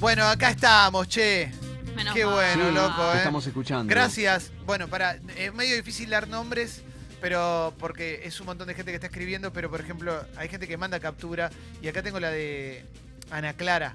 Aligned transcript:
Bueno, 0.00 0.24
acá 0.24 0.48
estamos, 0.50 1.06
che. 1.08 1.50
Menos 1.94 2.14
Qué 2.14 2.24
mal. 2.24 2.34
bueno, 2.34 2.68
Sí, 2.68 2.74
loco, 2.74 3.10
te 3.10 3.14
¿eh? 3.14 3.18
estamos 3.18 3.46
escuchando. 3.46 3.90
Gracias. 3.90 4.50
Bueno, 4.64 4.88
para, 4.88 5.18
es 5.36 5.52
medio 5.52 5.76
difícil 5.76 6.08
dar 6.08 6.26
nombres, 6.26 6.82
pero 7.20 7.74
porque 7.78 8.22
es 8.24 8.40
un 8.40 8.46
montón 8.46 8.66
de 8.68 8.74
gente 8.74 8.92
que 8.92 8.94
está 8.94 9.08
escribiendo, 9.08 9.52
pero 9.52 9.68
por 9.70 9.80
ejemplo, 9.80 10.24
hay 10.36 10.48
gente 10.48 10.66
que 10.66 10.78
manda 10.78 10.98
captura 11.00 11.50
y 11.82 11.88
acá 11.88 12.02
tengo 12.02 12.18
la 12.18 12.30
de 12.30 12.82
Ana 13.30 13.52
Clara. 13.52 13.94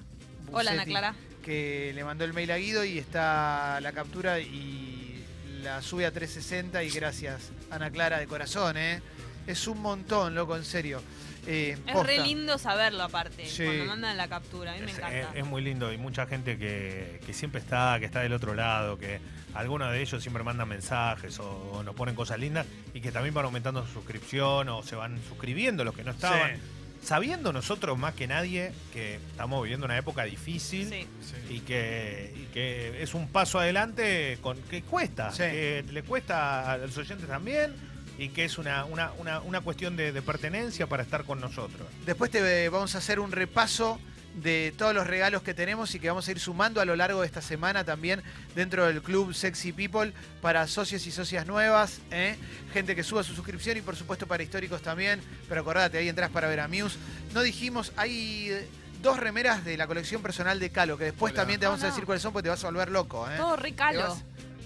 Hola, 0.52 0.72
Ana 0.72 0.82
Bucetti, 0.82 0.92
Clara. 0.92 1.16
Que 1.44 1.92
le 1.96 2.04
mandó 2.04 2.24
el 2.24 2.34
mail 2.34 2.52
a 2.52 2.58
Guido 2.58 2.86
y 2.86 3.00
está 3.00 3.80
la 3.82 3.92
captura 3.92 4.40
y 4.40 5.26
la 5.64 5.82
sube 5.82 6.06
a 6.06 6.12
360 6.12 6.84
y 6.84 6.90
gracias, 6.92 7.50
Ana 7.72 7.90
Clara, 7.90 8.20
de 8.20 8.28
corazón, 8.28 8.78
¿eh? 8.78 9.02
Es 9.48 9.68
un 9.68 9.82
montón, 9.82 10.36
loco, 10.36 10.56
en 10.56 10.66
serio. 10.66 11.02
Eh, 11.48 11.72
Es 11.86 11.94
posta. 11.94 12.04
re 12.08 12.20
lindo 12.20 12.58
saberlo 12.58 13.04
aparte, 13.04 13.46
Sí. 13.46 13.64
cuando 13.64 13.86
mandan 13.86 14.18
la 14.18 14.28
captura. 14.28 14.72
A 14.74 14.76
mí 14.76 14.82
me 14.82 14.92
Es, 14.92 14.98
encanta. 14.98 15.20
es- 15.20 15.28
es 15.36 15.46
muy 15.46 15.62
lindo 15.62 15.92
y 15.94 15.98
mucha 15.98 16.26
gente 16.26 16.58
que, 16.58 17.20
que 17.26 17.34
siempre 17.34 17.62
está, 17.62 17.98
que 18.00 18.06
está 18.06 18.22
del 18.22 18.34
otro 18.34 18.56
lado, 18.56 18.98
que 18.98 19.20
algunos 19.54 19.92
de 19.92 20.02
ellos 20.02 20.22
siempre 20.22 20.44
mandan 20.44 20.68
mensajes 20.68 21.40
o, 21.40 21.50
o 21.74 21.84
nos 21.84 21.96
ponen 21.96 22.16
cosas 22.16 22.40
lindas 22.40 22.66
y 22.94 23.02
que 23.02 23.12
también 23.12 23.34
van 23.34 23.46
aumentando 23.46 23.86
su 23.86 23.94
suscripción 23.94 24.70
o 24.70 24.84
se 24.84 24.96
van 24.96 25.20
suscribiendo 25.30 25.84
los 25.84 25.96
que 25.96 26.04
no 26.04 26.12
estaban. 26.12 26.56
Sí. 26.56 26.62
Sabiendo 27.04 27.54
nosotros 27.54 28.00
más 28.00 28.16
que 28.16 28.26
nadie 28.26 28.72
que 28.92 29.16
estamos 29.16 29.62
viviendo 29.62 29.86
una 29.86 29.96
época 29.98 30.24
difícil 30.24 30.90
Sí. 30.90 31.06
y, 31.52 31.60
que, 31.60 32.34
y 32.36 32.46
que 32.52 33.04
es 33.04 33.14
un 33.14 33.28
paso 33.28 33.60
adelante 33.60 34.40
con, 34.42 34.58
que 34.64 34.82
cuesta, 34.82 35.32
Sí. 35.32 35.38
que 35.44 35.86
le 35.92 36.02
cuesta 36.02 36.72
a 36.72 36.78
los 36.80 36.98
oyentes 36.98 37.28
también 37.28 37.76
y 38.18 38.30
que 38.30 38.46
es 38.46 38.58
una, 38.58 38.86
una, 38.86 39.12
una, 39.18 39.40
una 39.42 39.62
cuestión 39.62 39.96
de, 39.98 40.12
de 40.12 40.22
pertenencia 40.22 40.88
para 40.88 41.04
estar 41.04 41.24
con 41.26 41.40
nosotros. 41.42 41.88
Después 42.06 42.32
te 42.32 42.70
vamos 42.70 42.96
a 42.96 43.00
hacer 43.00 43.20
un 43.20 43.32
repaso 43.32 44.00
de 44.36 44.74
todos 44.78 44.94
los 44.94 45.08
regalos 45.08 45.44
que 45.44 45.54
tenemos 45.54 45.96
y 45.96 46.00
que 46.00 46.10
vamos 46.10 46.28
a 46.28 46.32
ir 46.32 46.40
sumando 46.42 46.82
a 46.82 46.86
lo 46.86 46.98
largo 46.98 47.22
de 47.22 47.26
esta 47.26 47.42
semana 47.42 47.86
también 47.86 48.22
dentro 48.54 48.86
del 48.86 49.02
club 49.02 49.34
Sexy 49.34 49.72
People 49.72 50.12
para 50.42 50.68
socios 50.68 51.08
y 51.08 51.12
socias 51.12 51.48
nuevas, 51.48 52.00
¿eh? 52.12 52.36
gente 52.74 52.98
que 52.98 53.04
suba 53.04 53.24
su 53.24 53.34
suscripción 53.34 53.78
y 53.78 53.82
por 53.82 53.96
supuesto 53.96 54.28
para 54.28 54.44
históricos 54.44 54.82
también. 54.82 55.22
Pero 55.48 55.62
acordate, 55.62 55.98
ahí 56.00 56.10
entras 56.10 56.32
para 56.32 56.50
ver 56.50 56.60
a 56.60 56.68
Muse. 56.68 56.98
No 57.34 57.44
dijimos, 57.44 57.94
hay 57.96 58.50
eh, 58.52 58.68
dos 59.02 59.18
remeras 59.18 59.64
de 59.64 59.78
la 59.78 59.88
colección 59.88 60.22
personal 60.22 60.60
de 60.60 60.70
Calo, 60.70 60.98
que 60.98 61.06
después 61.06 61.32
Hola. 61.32 61.42
también 61.44 61.60
te 61.62 61.66
vamos 61.68 61.82
a 61.84 61.88
decir 61.88 62.04
cuáles 62.04 62.22
son 62.22 62.34
porque 62.34 62.44
te 62.44 62.50
vas 62.50 62.62
a 62.64 62.68
volver 62.68 62.92
loco. 62.92 63.30
¿eh? 63.32 63.36
Todo 63.38 63.56
re 63.56 63.70
Te 63.72 63.76
calo. 63.78 64.00
vas- 64.02 64.24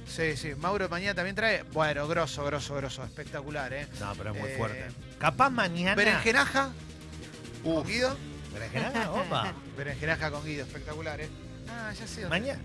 Sí, 0.09 0.35
sí. 0.35 0.55
Mauro 0.55 0.89
mañana 0.89 1.13
también 1.13 1.35
trae. 1.35 1.63
Bueno, 1.71 2.07
grosso, 2.07 2.43
grosso, 2.43 2.75
grosso. 2.75 3.03
Espectacular, 3.03 3.71
¿eh? 3.73 3.87
No, 3.99 4.13
pero 4.15 4.31
es 4.33 4.39
muy 4.39 4.49
Eh, 4.49 4.55
fuerte. 4.57 4.87
Capaz 5.19 5.49
mañana. 5.51 5.95
Berenjenaja. 5.95 6.71
¿Con 7.63 7.77
Uf. 7.77 7.87
Guido? 7.87 8.17
Berenjenaja, 8.53 9.11
opa. 9.13 9.53
Berenjenaja 9.77 10.31
con 10.31 10.43
Guido, 10.43 10.65
espectacular, 10.65 11.21
¿eh? 11.21 11.29
Ah, 11.69 11.93
ya 11.93 12.07
sé. 12.07 12.21
dónde- 12.21 12.39
Mañana. 12.39 12.59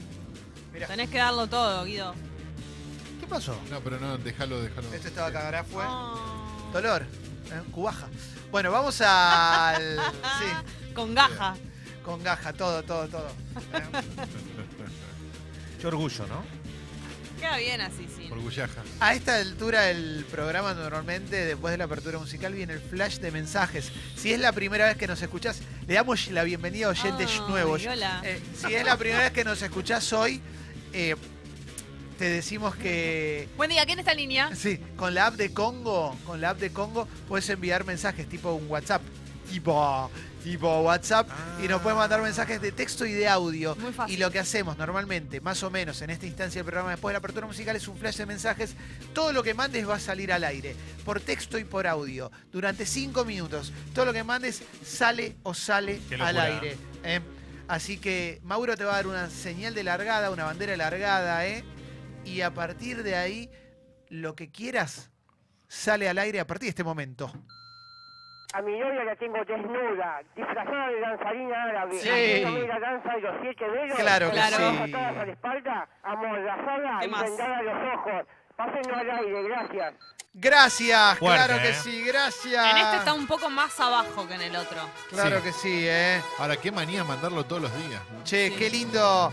Mirá, 0.72 0.86
Tenés 0.88 1.10
que 1.10 1.18
darlo 1.18 1.46
todo, 1.46 1.84
Guido. 1.84 2.14
¿Qué 3.20 3.26
pasó? 3.26 3.56
No, 3.70 3.80
pero 3.80 3.98
no, 4.00 4.16
déjalo, 4.18 4.60
déjalo. 4.62 4.92
esto 4.92 5.08
estaba 5.08 5.28
acá, 5.28 5.44
ahora 5.46 5.64
fue. 5.64 5.84
Oh. 5.86 6.70
Dolor. 6.72 7.02
¿eh? 7.02 7.62
Cubaja. 7.70 8.08
Bueno, 8.50 8.70
vamos 8.72 9.00
al. 9.02 9.98
Sí, 10.38 10.92
Con 10.94 11.14
gaja. 11.14 11.54
con 12.04 12.22
gaja, 12.22 12.52
todo, 12.52 12.82
todo, 12.82 13.06
todo. 13.08 13.28
¿eh? 13.74 13.82
Qué 15.80 15.86
orgullo, 15.86 16.26
¿no? 16.26 16.44
Queda 17.44 17.58
bien 17.58 17.80
así, 17.82 18.08
sí. 18.16 18.26
Orgullaja. 18.30 18.82
A 19.00 19.12
esta 19.12 19.36
altura 19.36 19.82
del 19.82 20.24
programa, 20.30 20.72
normalmente, 20.72 21.44
después 21.44 21.72
de 21.72 21.76
la 21.76 21.84
apertura 21.84 22.18
musical, 22.18 22.54
viene 22.54 22.72
el 22.72 22.80
flash 22.80 23.18
de 23.18 23.30
mensajes. 23.30 23.92
Si 24.16 24.32
es 24.32 24.40
la 24.40 24.52
primera 24.52 24.86
vez 24.86 24.96
que 24.96 25.06
nos 25.06 25.20
escuchás, 25.20 25.60
le 25.86 25.92
damos 25.92 26.28
la 26.28 26.42
bienvenida 26.42 26.86
a 26.86 26.90
oyentes 26.90 27.38
nuevos. 27.46 27.84
hola. 27.84 28.22
Eh, 28.24 28.40
si 28.56 28.72
es 28.72 28.82
la 28.82 28.96
primera 28.96 29.24
vez 29.24 29.32
que 29.32 29.44
nos 29.44 29.60
escuchás 29.60 30.10
hoy, 30.14 30.40
eh, 30.94 31.16
te 32.18 32.24
decimos 32.24 32.76
que 32.76 33.46
Buen 33.58 33.68
día, 33.68 33.84
¿quién 33.84 33.98
está 33.98 34.12
en 34.12 34.18
línea? 34.18 34.56
Sí, 34.56 34.80
con 34.96 35.12
la 35.12 35.26
app 35.26 35.34
de 35.34 35.52
Congo, 35.52 36.16
con 36.24 36.40
la 36.40 36.50
app 36.50 36.58
de 36.58 36.72
Congo 36.72 37.06
puedes 37.28 37.50
enviar 37.50 37.84
mensajes 37.84 38.26
tipo 38.26 38.54
un 38.54 38.70
WhatsApp, 38.70 39.02
tipo, 39.50 40.10
tipo 40.44 40.80
WhatsApp, 40.82 41.26
y 41.62 41.66
nos 41.68 41.80
puedes 41.80 41.96
mandar 41.96 42.20
mensajes 42.20 42.60
de 42.60 42.70
texto 42.70 43.06
y 43.06 43.12
de 43.12 43.26
audio. 43.26 43.74
Muy 43.76 43.92
fácil. 43.92 44.14
Y 44.14 44.18
lo 44.18 44.30
que 44.30 44.38
hacemos 44.38 44.76
normalmente, 44.76 45.40
más 45.40 45.62
o 45.62 45.70
menos 45.70 46.02
en 46.02 46.10
esta 46.10 46.26
instancia 46.26 46.58
del 46.58 46.66
programa 46.66 46.90
después 46.90 47.10
de 47.10 47.14
la 47.14 47.18
apertura 47.18 47.46
musical, 47.46 47.74
es 47.74 47.88
un 47.88 47.96
flash 47.96 48.18
de 48.18 48.26
mensajes. 48.26 48.74
Todo 49.14 49.32
lo 49.32 49.42
que 49.42 49.54
mandes 49.54 49.88
va 49.88 49.94
a 49.94 49.98
salir 49.98 50.30
al 50.32 50.44
aire, 50.44 50.76
por 51.02 51.18
texto 51.18 51.58
y 51.58 51.64
por 51.64 51.86
audio, 51.86 52.30
durante 52.52 52.84
cinco 52.84 53.24
minutos. 53.24 53.72
Todo 53.94 54.04
lo 54.04 54.12
que 54.12 54.22
mandes 54.22 54.62
sale 54.84 55.36
o 55.44 55.54
sale 55.54 56.00
al 56.20 56.38
aire. 56.38 56.76
¿eh? 57.02 57.20
Así 57.66 57.96
que 57.96 58.40
Mauro 58.42 58.76
te 58.76 58.84
va 58.84 58.92
a 58.92 58.96
dar 58.96 59.06
una 59.06 59.30
señal 59.30 59.74
de 59.74 59.82
largada, 59.82 60.30
una 60.30 60.44
bandera 60.44 60.76
largada, 60.76 61.46
¿eh? 61.46 61.64
y 62.26 62.42
a 62.42 62.52
partir 62.52 63.02
de 63.02 63.16
ahí, 63.16 63.50
lo 64.10 64.34
que 64.34 64.50
quieras 64.50 65.10
sale 65.68 66.08
al 66.08 66.18
aire 66.18 66.40
a 66.40 66.46
partir 66.46 66.66
de 66.66 66.70
este 66.70 66.84
momento. 66.84 67.32
A 68.56 68.62
mi 68.62 68.78
novia 68.78 69.02
la 69.02 69.16
tengo 69.16 69.38
desnuda, 69.44 70.20
disfrazada 70.36 70.86
de 70.88 71.00
danzarina 71.00 71.62
árabe, 71.64 71.98
Sí. 71.98 72.44
la 72.68 72.78
danza 72.78 73.14
de 73.16 73.20
los 73.20 73.34
siete 73.42 73.64
dedos, 73.68 73.98
Claro 73.98 74.26
que 74.30 74.32
Claro. 74.36 74.56
sí. 74.86 74.94
a 74.94 75.24
la 75.26 75.32
espalda, 75.32 75.88
amordazada 76.04 76.98
¿Qué 77.00 77.06
y 77.06 77.10
vendada 77.10 77.58
a 77.58 77.62
los 77.62 77.94
ojos. 77.98 78.26
Pásenlo 78.56 78.94
al 78.96 79.10
aire, 79.10 79.42
gracias. 79.42 79.94
Gracias, 80.36 81.18
Fuerte, 81.18 81.44
claro 81.46 81.62
que 81.62 81.70
¿eh? 81.70 81.74
sí, 81.74 82.02
gracias. 82.04 82.70
En 82.70 82.76
este 82.76 82.96
está 82.98 83.12
un 83.12 83.26
poco 83.26 83.50
más 83.50 83.78
abajo 83.80 84.26
que 84.28 84.34
en 84.34 84.42
el 84.42 84.54
otro. 84.56 84.78
Claro 85.10 85.38
Sí. 85.38 85.42
que 85.42 85.52
sí, 85.52 85.84
¿eh? 85.88 86.20
Ahora, 86.38 86.56
qué 86.56 86.70
manía 86.70 87.02
mandarlo 87.02 87.44
todos 87.44 87.62
los 87.62 87.74
días. 87.88 88.00
¿no? 88.12 88.22
Che, 88.22 88.50
Sí. 88.50 88.56
qué 88.56 88.70
lindo. 88.70 89.32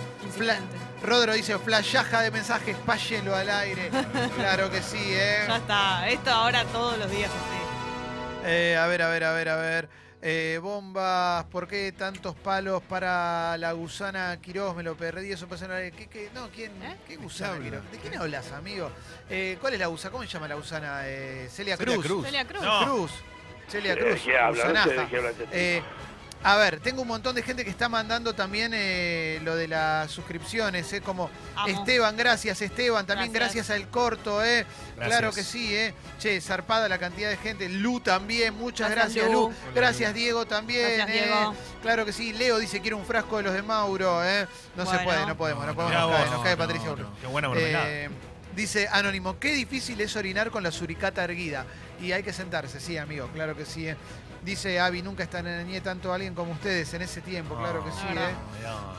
Rodro 1.04 1.34
dice, 1.34 1.58
flashaja 1.60 2.22
de 2.22 2.32
mensajes, 2.32 2.76
páyenlo 2.78 3.36
al 3.36 3.50
aire. 3.50 3.90
claro 4.36 4.70
que 4.72 4.82
sí, 4.82 4.98
¿eh? 5.14 5.46
Ya 5.48 5.58
está. 5.58 6.08
Esto 6.10 6.32
ahora 6.32 6.64
todos 6.66 6.98
los 6.98 7.10
días 7.12 7.30
así. 7.30 7.61
Eh, 8.44 8.78
a 8.78 8.88
ver, 8.88 9.02
a 9.02 9.10
ver, 9.10 9.24
a 9.24 9.34
ver, 9.34 9.50
a 9.50 9.56
ver. 9.56 9.90
Eh, 10.24 10.60
bombas, 10.62 11.46
¿por 11.46 11.68
qué 11.68 11.92
tantos 11.94 12.36
palos 12.36 12.84
para 12.84 13.58
la 13.58 13.72
gusana 13.72 14.38
Quiroz? 14.40 14.76
Me 14.76 14.84
lo 14.84 14.96
perdí, 14.96 15.32
eso 15.32 15.48
pasa 15.48 15.66
en 15.66 15.72
la... 15.72 15.92
¿Qué, 15.98 16.08
qué? 16.08 16.30
No, 16.36 16.48
¿quién? 16.50 16.72
¿Eh? 16.84 16.96
¿Qué 17.08 17.16
gusana 17.16 17.54
habla? 17.54 17.64
Quiroz? 17.66 17.92
¿De 17.92 17.98
quién 17.98 18.18
hablas, 18.22 18.52
amigo? 18.52 18.92
Eh, 19.30 19.58
¿Cuál 19.60 19.74
es 19.74 19.80
la 19.80 19.88
gusana? 19.88 20.12
¿Cómo 20.12 20.24
se 20.24 20.30
llama 20.30 20.48
la 20.48 20.56
gusana? 20.56 21.02
Eh, 21.06 21.48
Celia, 21.50 21.76
Celia 21.76 21.96
Cruz. 21.96 22.06
Cruz. 22.06 22.26
Celia 22.26 22.46
Cruz. 22.46 22.62
No. 22.62 22.84
Cruz. 22.84 23.12
Celia 23.68 23.96
Cruz. 23.98 24.14
¿De 24.14 24.20
qué 24.22 24.38
hablan? 24.38 24.74
No 24.74 24.84
sé 24.84 24.90
gusanaja. 24.90 25.02
de 25.02 25.10
qué 25.10 25.18
hablan. 25.18 25.34
Eh, 25.52 25.82
a 26.44 26.58
ver, 26.58 26.80
tengo 26.80 27.04
un 27.04 27.08
montón 27.08 27.36
de 27.36 27.44
gente 27.44 27.64
que 27.64 27.70
está 27.70 27.88
mandando 27.88 28.34
también 28.34 28.72
eh, 28.74 29.40
lo 29.44 29.56
de 29.56 29.68
las 29.68 30.10
suscripciones, 30.10 30.92
eh, 30.94 31.02
como 31.02 31.30
Amo. 31.56 31.68
Esteban, 31.68 32.18
gracias 32.18 32.62
Esteban, 32.62 33.06
también 33.06 33.32
Gracias. 33.32 33.68
gracias, 33.68 33.80
al 33.80 33.90
corto, 33.90 34.44
eh. 34.44 34.66
Gracias. 34.96 35.08
Claro 35.20 35.34
que 35.34 35.44
sí, 35.44 35.76
eh. 35.76 35.94
Che, 36.20 36.42
zarpada 36.42 36.90
la 36.90 36.98
cantidad 36.98 37.30
de 37.30 37.38
gente. 37.38 37.70
Lu 37.70 38.00
también, 38.00 38.56
muchas 38.56 38.90
Gracias, 38.90 39.16
gracias, 39.16 39.32
Lu. 39.32 39.50
Lu. 39.50 39.56
Gracias 39.76 40.14
Diego 40.16 40.46
también. 40.48 40.98
Gracias, 40.98 41.10
eh. 41.10 41.24
Diego. 41.26 41.56
Claro 41.84 42.06
que 42.06 42.14
sí. 42.14 42.34
Leo 42.34 42.58
dice 42.58 42.82
quiere 42.82 42.96
un 42.96 43.06
frasco 43.06 43.38
de 43.38 43.44
los 43.44 43.54
de 43.54 43.62
Mauro, 43.62 44.26
eh. 44.26 44.48
No 44.76 44.86
se 44.86 44.98
puede, 45.00 45.26
no 45.28 45.38
podemos, 45.38 45.66
no 45.66 45.76
podemos, 45.76 45.92
Mirá 45.92 46.02
nos 46.02 46.12
cae, 46.12 46.26
vos. 46.26 46.32
nos 46.32 46.44
cae 46.44 46.52
No, 46.54 46.58
Patricia 46.58 46.90
no, 46.90 46.96
no. 46.96 47.16
Qué 47.22 47.28
buena. 47.28 47.52
Eh, 47.56 48.10
dice 48.56 48.88
Anónimo, 48.92 49.38
qué 49.38 49.54
difícil 49.54 50.02
es 50.02 50.16
orinar 50.16 50.50
con 50.50 50.64
la 50.64 50.72
suricata 50.72 51.24
erguida. 51.24 51.66
Y 52.02 52.14
hay 52.14 52.24
que 52.24 52.34
sentarse, 52.34 52.80
sí, 52.80 52.98
amigo, 52.98 53.30
claro 53.32 53.56
que 53.56 53.64
sí. 53.64 53.88
Dice 54.44 54.80
Avi, 54.80 55.02
nunca 55.04 55.24
extrañé 55.24 55.82
tanto 55.82 56.12
a 56.12 56.16
alguien 56.16 56.34
como 56.34 56.54
ustedes 56.54 56.92
en 56.96 57.04
ese 57.04 57.22
tiempo, 57.22 57.56
claro 57.56 57.84
que 57.86 57.92
sí, 57.92 57.98
no, 58.08 58.16
no. 58.16 58.22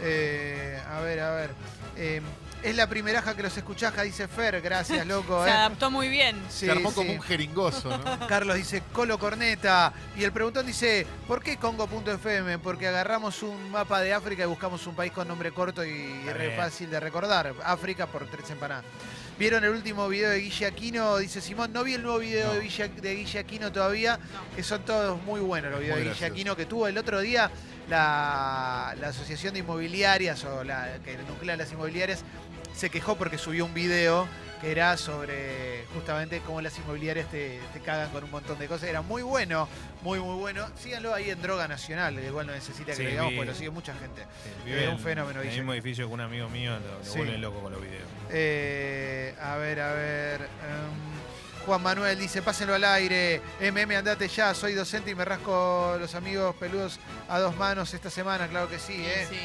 eh. 0.00 0.02
Eh, 0.02 0.82
a 0.88 1.00
ver, 1.00 1.20
a 1.20 1.30
ver. 1.34 1.50
Eh, 1.96 2.20
es 2.62 2.76
la 2.76 2.86
primeraja 2.86 3.34
que 3.34 3.42
los 3.42 3.56
escuchaja, 3.56 4.02
dice 4.02 4.28
Fer, 4.28 4.60
gracias, 4.60 5.04
loco. 5.08 5.42
Se 5.42 5.50
eh. 5.50 5.52
adaptó 5.52 5.90
muy 5.90 6.08
bien. 6.08 6.40
Sí, 6.48 6.66
Se 6.66 6.70
armó 6.70 6.90
sí. 6.90 6.94
como 6.94 7.12
un 7.12 7.20
jeringoso, 7.20 7.98
¿no? 7.98 8.26
Carlos 8.28 8.56
dice 8.56 8.84
Colo 8.92 9.18
Corneta. 9.18 9.92
Y 10.16 10.22
el 10.22 10.30
preguntón 10.30 10.64
dice, 10.64 11.06
¿por 11.26 11.42
qué 11.42 11.56
Congo.fm? 11.56 12.60
Porque 12.60 12.86
agarramos 12.86 13.42
un 13.42 13.70
mapa 13.72 14.00
de 14.00 14.14
África 14.14 14.44
y 14.44 14.46
buscamos 14.46 14.86
un 14.86 14.94
país 14.94 15.10
con 15.10 15.26
nombre 15.26 15.50
corto 15.50 15.84
y 15.84 16.22
re 16.30 16.54
fácil 16.56 16.88
de 16.88 17.00
recordar. 17.00 17.52
África 17.64 18.06
por 18.06 18.26
tres 18.28 18.48
empanadas. 18.50 18.84
¿Vieron 19.38 19.64
el 19.64 19.70
último 19.70 20.08
video 20.08 20.30
de 20.30 20.38
Guille 20.38 20.66
Aquino? 20.66 21.16
Dice 21.18 21.40
Simón, 21.40 21.72
no 21.72 21.82
vi 21.82 21.94
el 21.94 22.02
nuevo 22.02 22.18
video 22.18 22.48
No. 22.48 22.54
de, 22.54 22.60
Guille, 22.60 22.88
de 22.88 23.14
Guille 23.16 23.38
Aquino 23.40 23.72
todavía, 23.72 24.18
No. 24.18 24.56
que 24.56 24.62
son 24.62 24.84
todos 24.84 25.20
muy 25.22 25.40
buenos 25.40 25.70
los 25.72 25.80
videos 25.80 25.96
Muy 25.98 26.06
de 26.08 26.12
Guille. 26.14 26.26
Aquino 26.26 26.54
que 26.56 26.66
tuvo 26.66 26.86
el 26.86 26.96
otro 26.98 27.20
día 27.20 27.50
la, 27.88 28.94
la 29.00 29.08
Asociación 29.08 29.54
de 29.54 29.60
Inmobiliarias 29.60 30.44
o 30.44 30.62
la 30.62 30.98
que 31.04 31.16
nuclea 31.28 31.56
las 31.56 31.72
inmobiliarias 31.72 32.22
se 32.74 32.88
quejó 32.90 33.16
porque 33.16 33.36
subió 33.38 33.64
un 33.64 33.74
video 33.74 34.28
que 34.62 34.70
era 34.70 34.96
sobre 34.96 35.84
justamente 35.92 36.40
cómo 36.46 36.60
las 36.62 36.78
inmobiliarias 36.78 37.28
te, 37.30 37.60
te 37.74 37.80
cagan 37.80 38.08
con 38.10 38.22
un 38.24 38.30
montón 38.30 38.58
de 38.60 38.68
cosas. 38.68 38.88
Era 38.88 39.02
muy 39.02 39.20
bueno, 39.22 39.68
muy, 40.02 40.20
muy 40.20 40.36
bueno. 40.36 40.66
Síganlo 40.78 41.12
ahí 41.12 41.28
en 41.30 41.42
Droga 41.42 41.66
Nacional, 41.68 42.18
igual 42.24 42.46
no 42.46 42.52
necesita 42.52 42.92
que 42.92 42.96
Sí, 42.96 43.02
lo 43.02 43.10
digamos 43.10 43.30
vi- 43.32 43.36
porque 43.38 43.50
lo 43.50 43.56
sigue 43.56 43.70
mucha 43.70 43.92
gente. 43.94 44.22
Vive 44.64 44.84
Eh, 44.84 44.88
un 44.88 44.94
en- 44.94 45.00
fenómeno, 45.00 45.42
En 45.42 45.48
el 45.48 45.54
mismo 45.56 45.72
edificio 45.74 46.06
que 46.06 46.14
un 46.14 46.20
amigo 46.20 46.48
mío, 46.48 46.72
lo, 46.78 46.98
lo 46.98 47.04
Sí. 47.04 47.18
vuelven 47.18 47.40
loco 47.42 47.60
con 47.60 47.72
los 47.72 47.82
videos. 47.82 48.06
Eh, 48.30 49.34
a 49.40 49.56
ver, 49.56 49.80
a 49.80 49.92
ver. 49.94 50.40
em, 50.42 51.12
Juan 51.66 51.82
Manuel 51.82 52.18
dice, 52.18 52.40
pásenlo 52.42 52.74
al 52.74 52.84
aire. 52.84 53.40
MM, 53.60 53.94
andate 53.96 54.26
ya, 54.28 54.52
soy 54.54 54.74
docente 54.74 55.10
y 55.10 55.14
me 55.14 55.24
rasco 55.24 55.96
los 56.00 56.14
amigos 56.14 56.54
peludos 56.56 56.98
a 57.28 57.38
dos 57.38 57.56
manos 57.56 57.92
esta 57.94 58.10
semana, 58.10 58.48
claro 58.48 58.68
que 58.68 58.78
sí, 58.80 58.94
¿eh? 59.04 59.26
Sí. 59.28 59.38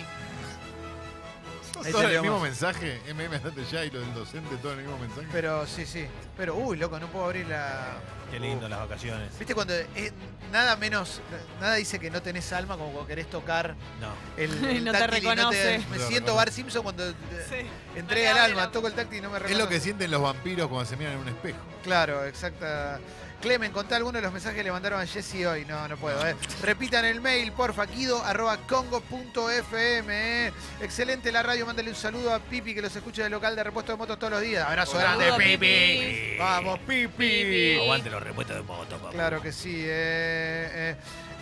Ahí 1.85 1.91
Todo 1.91 2.01
el 2.07 2.21
mismo 2.21 2.39
mensaje, 2.39 3.01
MM 3.13 3.35
andate 3.35 3.63
ya 3.71 3.85
y 3.85 3.89
lo 3.91 3.99
del 3.99 4.13
docente, 4.13 4.55
todo 4.57 4.71
el 4.73 4.79
mismo 4.79 4.97
mensaje. 4.97 5.27
Pero 5.31 5.65
sí, 5.67 5.85
sí. 5.85 6.05
Pero, 6.35 6.55
uy, 6.55 6.77
loco, 6.77 6.99
no 6.99 7.07
puedo 7.07 7.25
abrir 7.25 7.47
la. 7.47 7.97
Qué 8.31 8.39
lindo 8.39 8.67
las 8.67 8.79
vacaciones. 8.79 9.37
¿Viste 9.39 9.55
cuando 9.55 9.73
es- 9.73 10.11
nada 10.51 10.75
menos, 10.75 11.21
nada 11.61 11.75
dice 11.75 11.97
que 11.99 12.11
no 12.11 12.21
tenés 12.21 12.51
alma 12.51 12.75
como 12.77 12.91
cuando 12.91 13.07
querés 13.07 13.29
tocar 13.29 13.75
No. 14.01 14.09
el, 14.41 14.51
el 14.65 14.83
No 14.85 14.91
te 14.91 14.99
táctil 14.99 15.23
y 15.23 15.27
reconoce. 15.29 15.85
me 15.89 15.97
No 15.97 16.07
siento. 16.07 16.35
Bart 16.35 16.51
Simpson 16.51 16.83
cuando 16.83 17.07
eh, 17.09 17.13
Sí. 17.49 17.55
entrega 17.97 18.31
No 18.31 18.37
el 18.37 18.43
alma, 18.51 18.71
toco 18.71 18.87
el 18.87 18.93
táctil 18.93 19.19
y 19.19 19.21
no 19.21 19.29
me 19.29 19.37
es 19.37 19.43
reconoce. 19.43 19.63
lo 19.63 19.69
que 19.69 19.79
sienten 19.79 20.11
los 20.11 20.21
vampiros 20.21 20.67
cuando 20.67 20.89
se 20.89 20.97
miran 20.97 21.13
en 21.13 21.19
un 21.19 21.27
espejo. 21.29 21.57
Claro, 21.83 22.25
exacta. 22.25 22.99
Clemen, 23.41 23.71
contá 23.71 23.95
algunos 23.97 24.15
de 24.19 24.23
los 24.23 24.33
mensajes 24.33 24.57
que 24.57 24.63
le 24.63 24.71
mandaron 24.71 24.99
a 24.99 25.05
Jesse 25.05 25.45
hoy. 25.45 25.63
No, 25.65 25.87
no 25.87 25.95
puedo. 25.97 26.27
eh. 26.27 26.35
Repitan 26.63 27.05
el 27.05 27.21
mail, 27.21 27.51
porfa, 27.51 27.85
guido 27.85 28.23
arroba 28.23 28.57
congo.fm. 28.67 30.47
eh. 30.47 30.51
Excelente 30.81 31.31
la 31.31 31.43
radio, 31.43 31.65
mándale 31.65 31.89
un 31.89 31.95
saludo 31.95 32.33
a 32.33 32.39
Pipi 32.39 32.73
que 32.73 32.81
los 32.81 32.95
escucha 32.95 33.23
del 33.23 33.31
local 33.31 33.55
de 33.55 33.63
repuesto 33.63 33.91
de 33.91 33.97
motos 33.97 34.17
todos 34.17 34.31
los 34.33 34.41
días. 34.41 34.65
Abrazo 34.67 34.97
grande, 34.97 35.31
Pipi. 35.37 35.57
Pipi. 35.57 36.37
Vamos, 36.39 36.79
Pipi. 36.79 37.07
Pipi. 37.07 37.79
Aguante 37.79 38.09
los 38.09 38.23
repuestos 38.23 38.55
de 38.57 38.63
moto, 38.63 38.97
papá. 38.97 39.11
Claro 39.11 39.41
que 39.41 39.51
sí. 39.51 39.81
eh, 39.85 40.69
eh. 40.73 40.95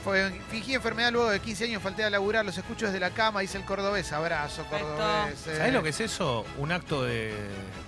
Fue, 0.06 0.32
fingí 0.52 0.76
enfermedad 0.76 1.12
luego 1.12 1.32
de 1.32 1.40
15 1.40 1.64
años, 1.66 1.82
falté 1.82 2.04
a 2.04 2.12
laburar, 2.12 2.46
los 2.46 2.56
escucho 2.56 2.86
desde 2.86 3.00
la 3.00 3.10
cama, 3.10 3.40
dice 3.42 3.58
el 3.58 3.66
cordobés. 3.66 4.12
Abrazo, 4.14 4.64
cordobés. 4.70 5.48
eh. 5.48 5.58
¿Sabés 5.58 5.74
lo 5.74 5.82
que 5.82 5.90
es 5.90 6.00
eso? 6.00 6.46
Un 6.60 6.72
acto 6.72 7.04
de, 7.04 7.34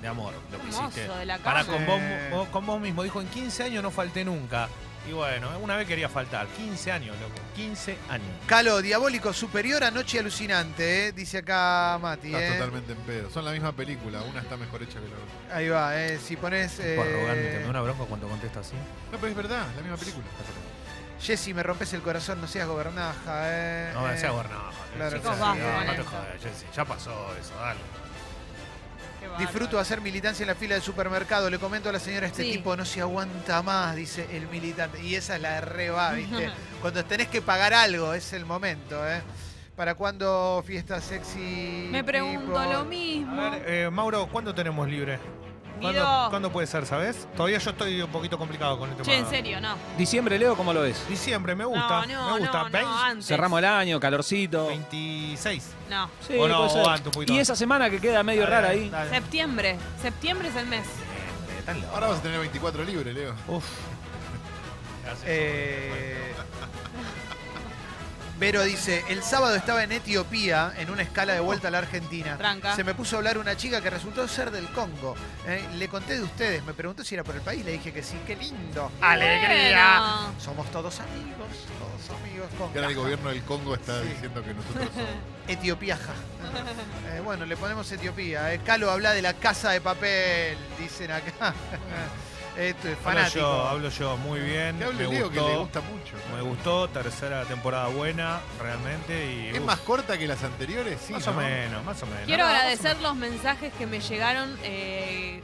de 0.02 0.08
amor, 0.08 0.34
lo 0.52 0.58
que 0.58 0.64
Hermoso, 0.68 0.90
hiciste. 0.90 1.08
de 1.16 1.26
la 1.28 1.38
Para 1.38 1.64
cama. 1.64 1.78
con 1.78 1.86
vos, 1.86 2.00
Sí. 2.00 2.32
vos- 2.32 2.48
con 2.50 2.66
vos 2.66 2.82
mismo. 2.82 3.04
Dijo, 3.04 3.22
en 3.22 3.28
15 3.28 3.64
años 3.66 3.84
no 3.84 3.92
falté 3.92 4.26
nunca. 4.26 4.68
Y 5.08 5.12
bueno, 5.14 5.48
una 5.60 5.78
vez 5.78 5.88
quería 5.88 6.10
faltar. 6.10 6.48
15 6.48 6.92
años, 6.92 7.16
loco. 7.22 7.36
15 7.56 7.96
años. 8.10 8.28
Calo, 8.48 8.82
diabólico 8.82 9.32
superior 9.32 9.84
a 9.84 9.92
Noche 9.92 10.18
Alucinante, 10.20 11.10
eh, 11.10 11.12
dice 11.14 11.38
acá 11.38 11.98
Mati. 12.02 12.28
Estás 12.34 12.42
eh. 12.42 12.54
totalmente 12.58 12.92
en 12.94 12.98
pedo. 13.00 13.30
Son 13.30 13.46
la 13.46 13.52
misma 13.52 13.72
película, 13.74 14.24
una 14.24 14.42
está 14.42 14.58
mejor 14.58 14.82
hecha 14.82 14.94
que 15.00 15.08
la 15.08 15.16
otra. 15.16 15.56
Ahí 15.56 15.70
va, 15.70 15.96
eh, 16.04 16.18
si 16.20 16.36
pones... 16.36 16.72
Tipo 16.78 17.04
arrogante, 17.04 17.52
Eh, 17.52 17.58
me 17.60 17.64
da 17.64 17.70
una 17.70 17.82
bronca 17.84 18.04
cuando 18.06 18.28
contesta 18.28 18.60
así. 18.62 18.74
No, 19.12 19.18
pero 19.20 19.28
es 19.28 19.36
verdad, 19.36 19.68
la 19.76 19.82
misma 19.82 19.98
película. 19.98 20.26
Jessy, 21.22 21.54
me 21.54 21.64
rompes 21.64 21.94
el 21.94 22.02
corazón, 22.02 22.40
no 22.42 22.48
seas 22.48 22.68
gobernaja. 22.68 23.42
Eh, 23.46 23.92
No, 23.94 24.10
eh. 24.12 24.18
sea 24.18 24.32
gobernado. 24.32 24.70
claro 24.96 25.18
Chicos, 25.18 25.36
sí, 25.36 25.42
eh. 25.42 25.46
con 25.46 25.86
no 25.88 25.94
te 25.94 26.02
esto. 26.02 26.04
jodas, 26.12 26.28
Jessy, 26.44 26.66
Ya 26.76 26.86
pasó 26.86 27.36
eso, 27.40 27.54
dale. 27.60 27.80
Qué 29.20 29.28
bárbaro. 29.28 29.40
Disfruto 29.46 29.80
hacer 29.80 30.00
militancia 30.02 30.44
en 30.44 30.48
la 30.50 30.56
fila 30.56 30.76
del 30.76 30.84
supermercado. 30.84 31.50
Le 31.50 31.58
comento 31.58 31.90
a 31.90 31.92
la 31.92 32.00
señora, 32.00 32.28
este 32.28 32.44
Sí. 32.44 32.52
tipo 32.54 32.76
no 32.78 32.86
se 32.86 33.02
aguanta 33.02 33.62
más, 33.64 33.96
dice 33.96 34.28
el 34.38 34.48
militante. 34.48 35.02
Y 35.02 35.16
esa 35.16 35.36
es 35.36 35.42
la 35.42 35.54
de 35.56 35.62
re 35.62 35.90
va, 35.90 36.12
¿viste? 36.14 36.52
Cuando 36.82 37.04
tenés 37.04 37.28
que 37.28 37.42
pagar 37.42 37.74
algo, 37.74 38.14
es 38.14 38.32
el 38.34 38.46
momento, 38.46 39.08
¿eh? 39.10 39.22
¿Para 39.76 39.94
cuándo 39.96 40.64
fiesta 40.66 41.00
sexy? 41.02 41.88
Me 41.92 42.04
pregunto 42.04 42.64
lo 42.72 42.86
mismo. 42.86 43.42
A 43.44 43.50
ver, 43.52 43.64
eh, 43.68 43.90
Mauro, 43.92 44.28
¿cuándo 44.28 44.54
tenemos 44.56 44.88
libre? 44.88 45.20
¿Cuándo, 45.82 46.00
Guido. 46.02 46.30
cuándo 46.30 46.52
puede 46.52 46.68
ser, 46.68 46.86
sabes? 46.86 47.28
Todavía 47.36 47.58
yo 47.60 47.70
estoy 47.72 48.02
un 48.02 48.12
poquito 48.12 48.38
complicado 48.38 48.78
con 48.80 48.90
el 48.90 48.96
tema. 48.96 49.06
Che, 49.06 49.18
en 49.18 49.28
serio, 49.30 49.62
no. 49.62 49.76
Diciembre, 49.98 50.38
Leo, 50.40 50.56
¿cómo 50.56 50.74
lo 50.74 50.82
ves? 50.82 51.08
Diciembre, 51.08 51.56
me 51.56 51.66
gusta. 51.66 52.06
no, 52.06 52.30
no, 52.30 52.34
me 52.36 52.40
gusta. 52.40 52.58
no, 52.64 52.70
20, 52.70 52.82
no, 52.82 53.00
antes. 53.04 53.26
Cerramos 53.28 53.60
el 53.60 53.66
año, 53.66 54.00
calorcito. 54.00 54.68
26. 54.68 55.70
No. 55.90 56.10
Sí, 56.28 56.36
O 56.38 56.48
no, 56.48 56.58
puede 56.58 56.70
ser. 56.72 56.82
o 56.84 56.90
antes, 56.90 57.06
un 57.08 57.12
poquito 57.12 57.32
y 57.34 57.36
antes. 57.36 57.50
esa 57.50 57.56
semana 57.56 57.90
que 57.90 58.00
queda 58.00 58.24
medio 58.24 58.42
Dale, 58.44 58.56
rara 58.56 58.70
ahí. 58.70 58.90
dale. 58.90 59.10
Septiembre. 59.10 59.78
Septiembre 60.02 60.48
es 60.50 60.56
el 60.56 60.66
mes. 60.68 60.86
Septiembre, 60.86 61.64
tan 61.66 61.82
loco. 61.82 61.94
Ahora 61.94 62.08
vas 62.08 62.20
a 62.20 62.22
tener 62.22 62.40
24 62.40 62.84
libres, 62.84 63.14
Leo. 63.16 63.34
Uf. 63.48 63.64
Gracias. 65.04 65.26
Eh, 65.28 66.34
Vero 68.40 68.64
dice, 68.64 69.04
el 69.10 69.24
sábado 69.24 69.56
estaba 69.56 69.84
en 69.84 69.92
Etiopía 69.92 70.72
en 70.78 70.92
una 70.92 71.02
escala 71.02 71.34
de 71.34 71.40
vuelta 71.40 71.70
a 71.70 71.72
la 71.72 71.80
Argentina. 71.80 72.38
Tranca. 72.38 72.76
Se 72.76 72.84
me 72.84 72.94
puso 72.94 73.16
a 73.16 73.20
hablar 73.20 73.40
una 73.40 73.58
chica 73.58 73.82
que 73.82 73.90
resultó 73.90 74.28
ser 74.28 74.52
del 74.52 74.68
Congo. 74.70 75.16
Eh, 75.48 75.66
le 75.76 75.88
conté 75.88 76.18
de 76.18 76.24
ustedes, 76.24 76.64
me 76.64 76.74
preguntó 76.76 77.04
si 77.04 77.16
era 77.16 77.24
por 77.24 77.34
el 77.34 77.42
país, 77.42 77.66
le 77.66 77.72
dije 77.72 77.92
que 77.92 78.04
sí, 78.04 78.16
qué 78.28 78.36
lindo. 78.36 78.92
¡Alegría! 79.02 80.00
Bueno. 80.00 80.40
Somos 80.40 80.70
todos 80.70 81.00
amigos, 81.00 81.48
todos 81.80 82.20
amigos. 82.20 82.48
Que 82.72 82.78
ahora 82.80 82.90
el 82.92 82.96
gobierno 82.96 83.30
del 83.30 83.42
Congo 83.42 83.74
está 83.74 84.04
Sí. 84.04 84.10
diciendo 84.10 84.44
que 84.44 84.54
nosotros 84.54 84.86
somos. 84.94 85.10
Etiopiaja. 85.48 86.14
Eh, 87.16 87.20
bueno, 87.22 87.46
le 87.46 87.58
ponemos 87.58 87.92
Etiopía. 87.92 88.54
eh. 88.54 88.62
Calo 88.64 88.92
habla 88.92 89.14
de 89.14 89.24
la 89.24 89.34
casa 89.34 89.72
de 89.72 89.82
papel, 89.82 90.58
dicen 90.80 91.10
acá. 91.12 91.56
Esto 92.58 92.88
es 92.88 92.98
Hablo 93.06 93.28
yo, 93.28 93.68
hablo 93.68 93.90
yo 93.90 94.18
muy 94.18 94.40
bien. 94.40 94.80
Me 94.80 94.92
Leo, 94.92 95.10
que 95.10 95.20
gustó, 95.20 95.48
le 95.50 95.58
gusta 95.58 95.82
mucho. 95.82 96.16
Me 96.36 96.42
gustó, 96.42 96.88
tercera 96.90 97.44
temporada 97.46 97.88
buena, 97.88 98.40
realmente. 98.60 99.32
Y, 99.32 99.48
¿Es 99.50 99.60
uf, 99.60 99.66
más 99.66 99.80
corta 99.80 100.18
que 100.18 100.28
las 100.28 100.44
anteriores? 100.44 101.00
Sí, 101.06 101.14
más 101.14 101.26
¿no? 101.28 101.34
o 101.34 101.36
menos, 101.36 101.84
más 101.86 102.02
o 102.02 102.08
menos. 102.08 102.24
Quiero 102.26 102.46
no, 102.46 102.50
agradecer 102.50 103.00
los 103.00 103.16
mensajes 103.16 103.72
que 103.74 103.86
me 103.86 104.00
llegaron 104.00 104.58
eh, 104.64 105.44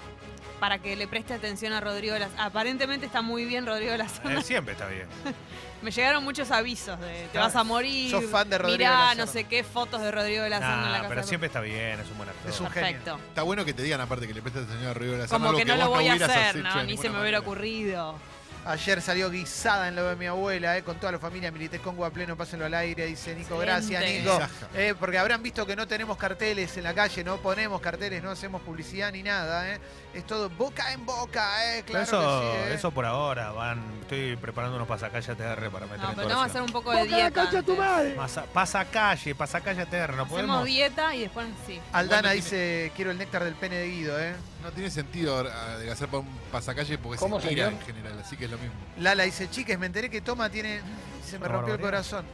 para 0.59 0.79
que 0.79 0.95
le 0.95 1.07
preste 1.07 1.35
atención 1.35 1.71
a 1.73 1.81
Rodrigo 1.81 2.17
Las. 2.17 2.31
Aparentemente 2.37 3.05
está 3.05 3.21
muy 3.21 3.45
bien 3.45 3.67
Rodrigo 3.67 3.95
Las. 3.95 4.19
Eh, 4.25 4.41
siempre 4.41 4.73
está 4.73 4.87
bien. 4.87 5.07
Me 5.83 5.91
llegaron 5.91 6.23
muchos 6.23 6.49
avisos 6.49 6.97
de 6.99 7.27
te 7.31 7.37
vas 7.37 7.55
a 7.55 7.63
morir. 7.63 8.09
sos 8.09 8.25
fan 8.25 8.49
de 8.49 8.57
Rodrigo 8.57 8.77
Mirá, 8.77 8.89
Lazar. 8.91 9.17
no 9.17 9.27
sé 9.27 9.43
qué 9.43 9.63
fotos 9.63 10.01
de 10.01 10.11
Rodrigo 10.11 10.43
en 10.45 10.49
la 10.49 10.59
Nah, 10.61 10.91
casa. 10.93 11.05
pero 11.09 11.21
de- 11.21 11.27
siempre 11.27 11.47
está 11.47 11.59
bien, 11.59 11.99
es 11.99 12.09
un 12.09 12.17
buen 12.17 12.29
actor. 12.29 12.49
Es 12.51 12.59
un 12.61 12.67
Perfecto. 12.67 13.19
Está 13.27 13.41
bueno 13.43 13.65
que 13.65 13.73
te 13.73 13.83
digan, 13.83 13.99
aparte, 13.99 14.25
que 14.25 14.33
le 14.33 14.41
prestes 14.41 14.63
atención 14.63 14.89
a 14.89 14.93
Río 14.93 15.11
de 15.11 15.17
la 15.19 15.23
Serna, 15.27 15.35
Como 15.37 15.49
algo 15.49 15.59
que 15.59 15.65
no 15.65 15.75
lo 15.75 15.89
vos 15.89 15.97
voy 15.99 16.07
a 16.07 16.13
hacer, 16.13 16.55
¿no? 16.63 16.75
de 16.77 16.83
Ni 16.85 16.97
se 16.97 17.09
me 17.09 17.19
hubiera 17.21 17.39
ocurrido. 17.39 18.15
Ayer 18.65 19.01
salió 19.01 19.29
guisada 19.29 19.89
en 19.89 19.95
lo 19.95 20.07
de 20.07 20.15
mi 20.15 20.25
abuela, 20.25 20.77
eh, 20.77 20.83
con 20.83 20.95
toda 20.97 21.11
la 21.11 21.19
familia 21.19 21.51
Milité 21.51 21.79
Congo 21.79 22.05
a 22.05 22.11
pleno, 22.11 22.37
pásenlo 22.37 22.65
al 22.65 22.73
aire, 22.73 23.05
dice 23.07 23.35
Nico. 23.35 23.57
Gracias. 23.57 24.01
Nico. 24.03 24.39
Eh, 24.73 24.93
porque 24.97 25.17
habrán 25.17 25.43
visto 25.43 25.65
que 25.65 25.75
no 25.75 25.85
tenemos 25.85 26.15
carteles 26.17 26.77
en 26.77 26.83
la 26.83 26.93
calle, 26.93 27.23
no 27.25 27.37
ponemos 27.37 27.81
carteles, 27.81 28.23
no 28.23 28.31
hacemos 28.31 28.61
publicidad 28.61 29.11
ni 29.11 29.21
nada. 29.21 29.69
Eh. 29.73 29.79
Es 30.13 30.25
todo 30.25 30.49
boca 30.49 30.93
en 30.93 31.05
boca, 31.05 31.75
eh. 31.75 31.83
Claro 31.83 32.03
eso, 32.03 32.19
que 32.21 32.25
sí, 32.67 32.71
eh. 32.71 32.73
eso 32.75 32.91
por 32.91 33.05
ahora, 33.05 33.51
van, 33.51 33.83
estoy 34.01 34.37
preparando 34.37 34.77
unos 34.77 34.87
pasacalles 34.87 35.27
ATR 35.27 35.69
para 35.69 35.85
meter 35.85 35.99
No, 36.01 36.09
en 36.11 36.15
pero 36.15 36.29
la 36.29 36.35
que 36.35 36.41
hacer 36.41 36.61
un 36.61 36.71
poco 36.71 36.91
de 36.91 37.05
dieta. 37.05 37.41
antes. 37.41 38.15
Masa- 38.15 38.45
pasacalle, 38.53 39.35
pasacalle 39.35 39.81
ATR, 39.81 39.91
no 40.15 40.23
Hacemos 40.23 40.29
podemos. 40.29 40.65
dieta 40.65 41.13
y 41.15 41.21
después 41.21 41.47
sí. 41.67 41.81
Aldana 41.91 42.31
dice, 42.31 42.91
quiero 42.95 43.11
el 43.11 43.17
néctar 43.17 43.43
del 43.43 43.55
pene 43.55 43.75
de 43.77 43.87
Guido, 43.89 44.19
eh. 44.19 44.35
No 44.63 44.71
tiene 44.71 44.89
sentido 44.89 45.37
adelgazar 45.37 46.07
para 46.07 46.19
un 46.19 46.27
pasacalle 46.51 46.97
porque 46.97 47.19
¿Cómo, 47.19 47.41
se 47.41 47.49
tira 47.49 47.65
señor? 47.67 47.81
en 47.81 47.85
general, 47.85 48.19
así 48.19 48.37
que 48.37 48.45
es 48.45 48.51
lo 48.51 48.57
mismo. 48.57 48.75
Lala 48.97 49.23
dice, 49.23 49.49
chiques, 49.49 49.77
me 49.77 49.87
enteré 49.87 50.09
que 50.09 50.21
Toma 50.21 50.49
tiene... 50.49 50.81
Se 51.25 51.37
me 51.37 51.47
rompió 51.47 51.73
el 51.73 51.81
corazón. 51.81 52.25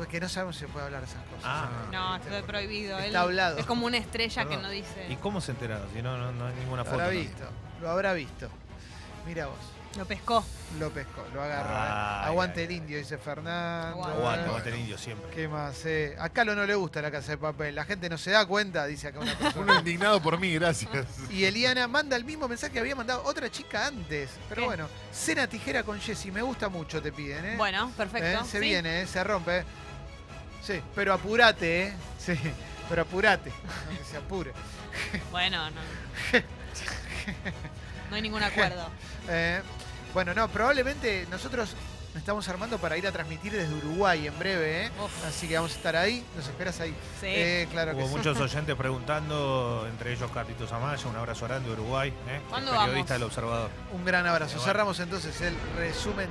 Es 0.00 0.06
que 0.08 0.20
no 0.20 0.28
sabemos 0.28 0.56
si 0.56 0.60
se 0.66 0.68
puede 0.68 0.84
hablar 0.86 1.00
de 1.00 1.06
esas 1.06 1.24
cosas. 1.24 1.42
Ah. 1.44 1.68
No, 1.90 2.16
está 2.16 2.42
prohibido. 2.42 2.96
Está 2.98 3.06
Él 3.06 3.16
hablado. 3.16 3.58
Es 3.58 3.66
como 3.66 3.86
una 3.86 3.96
estrella 3.96 4.44
que 4.44 4.56
no 4.58 4.68
dice. 4.68 5.06
¿Y 5.08 5.16
cómo 5.16 5.40
se 5.40 5.52
enteraron? 5.52 5.88
Si 5.94 6.02
no, 6.02 6.16
no, 6.18 6.32
no 6.32 6.46
hay 6.46 6.54
ninguna 6.56 6.84
Lo 6.84 6.90
foto. 6.90 7.02
habrá 7.02 7.14
¿no? 7.14 7.18
visto, 7.20 7.44
lo 7.80 7.90
habrá 7.90 8.12
visto. 8.12 8.48
Mira 9.26 9.46
vos, 9.46 9.56
Lo 9.96 10.04
pescó. 10.04 10.44
lo 10.78 10.90
pescó, 10.90 11.24
lo 11.32 11.42
agarró. 11.42 11.70
eh. 11.74 12.26
Aguante 12.28 12.60
ay, 12.60 12.66
el 12.66 12.70
ay. 12.72 12.76
indio, 12.76 12.98
dice 12.98 13.16
Fernando. 13.18 13.88
Aguante. 14.04 14.18
Aguante, 14.18 14.40
Eh. 14.42 14.48
aguante 14.48 14.68
el 14.68 14.74
indio 14.76 14.98
siempre. 14.98 15.30
¿Qué 15.34 15.48
más? 15.48 15.86
Eh? 15.86 16.16
A 16.18 16.28
Calo 16.28 16.54
no 16.54 16.66
le 16.66 16.74
gusta 16.74 17.00
la 17.00 17.10
casa 17.10 17.32
de 17.32 17.38
papel. 17.38 17.74
La 17.74 17.84
gente 17.84 18.08
no 18.10 18.18
se 18.18 18.30
da 18.32 18.44
cuenta, 18.46 18.84
dice 18.86 19.08
acá 19.08 19.20
una 19.20 19.34
persona. 19.38 19.62
Uno 19.64 19.78
indignado 19.78 20.20
por 20.20 20.38
mí, 20.38 20.52
gracias. 20.54 21.06
Y 21.30 21.44
Eliana 21.44 21.88
manda 21.88 22.14
el 22.16 22.24
mismo 22.24 22.46
mensaje 22.46 22.72
que 22.74 22.80
había 22.80 22.94
mandado 22.94 23.22
otra 23.24 23.50
chica 23.50 23.86
antes. 23.86 24.30
Pero 24.48 24.62
¿Qué? 24.62 24.66
bueno, 24.66 24.88
cena 25.12 25.46
tijera 25.46 25.82
con 25.82 25.98
Jessy. 26.00 26.30
Me 26.30 26.42
gusta 26.42 26.68
mucho, 26.68 27.00
te 27.00 27.12
piden, 27.12 27.44
¿eh? 27.44 27.54
Bueno, 27.56 27.90
perfecto. 27.96 28.42
¿Eh? 28.42 28.44
Se 28.44 28.58
Sí. 28.58 28.64
viene, 28.64 29.02
¿eh? 29.02 29.06
Se 29.06 29.22
rompe. 29.24 29.64
Sí, 30.62 30.80
pero 30.94 31.14
apurate, 31.14 31.84
¿eh? 31.86 31.92
Sí, 32.18 32.34
pero 32.88 33.02
apurate. 33.02 33.50
No 33.50 33.98
que 33.98 34.04
se 34.04 34.16
apure. 34.16 34.52
Bueno, 35.30 35.70
no. 35.70 35.80
No 38.10 38.14
hay 38.16 38.22
ningún 38.22 38.42
acuerdo. 38.42 38.88
Eh, 39.28 39.60
bueno, 40.16 40.32
no, 40.32 40.48
probablemente 40.48 41.26
nosotros 41.30 41.74
nos 42.14 42.16
estamos 42.16 42.48
armando 42.48 42.78
para 42.78 42.96
ir 42.96 43.06
a 43.06 43.12
transmitir 43.12 43.52
desde 43.52 43.74
Uruguay 43.74 44.26
en 44.26 44.38
breve, 44.38 44.86
¿eh? 44.86 44.90
Así 45.28 45.46
que 45.46 45.56
vamos 45.56 45.74
a 45.74 45.76
estar 45.76 45.94
ahí. 45.94 46.24
Nos 46.34 46.48
esperas 46.48 46.80
ahí. 46.80 46.92
Sí. 47.20 47.26
Eh, 47.26 47.68
claro 47.70 47.90
que 47.92 47.98
Hubo 47.98 48.08
sí. 48.08 48.14
muchos 48.16 48.40
oyentes 48.40 48.74
preguntando, 48.76 49.86
entre 49.86 50.14
ellos 50.14 50.30
Carlitos 50.30 50.72
Amaya, 50.72 51.06
un 51.06 51.16
abrazo 51.16 51.44
grande 51.44 51.68
de 51.68 51.74
Uruguay, 51.74 52.08
¿eh? 52.30 52.40
¿Cuándo 52.48 52.70
periodista 52.70 52.94
vamos? 52.94 53.08
del 53.10 53.22
Observador. 53.24 53.70
Un 53.92 54.06
gran 54.06 54.26
abrazo. 54.26 54.58
Cerramos 54.58 54.98
entonces 55.00 55.38
el 55.42 55.54
resumen 55.76 56.30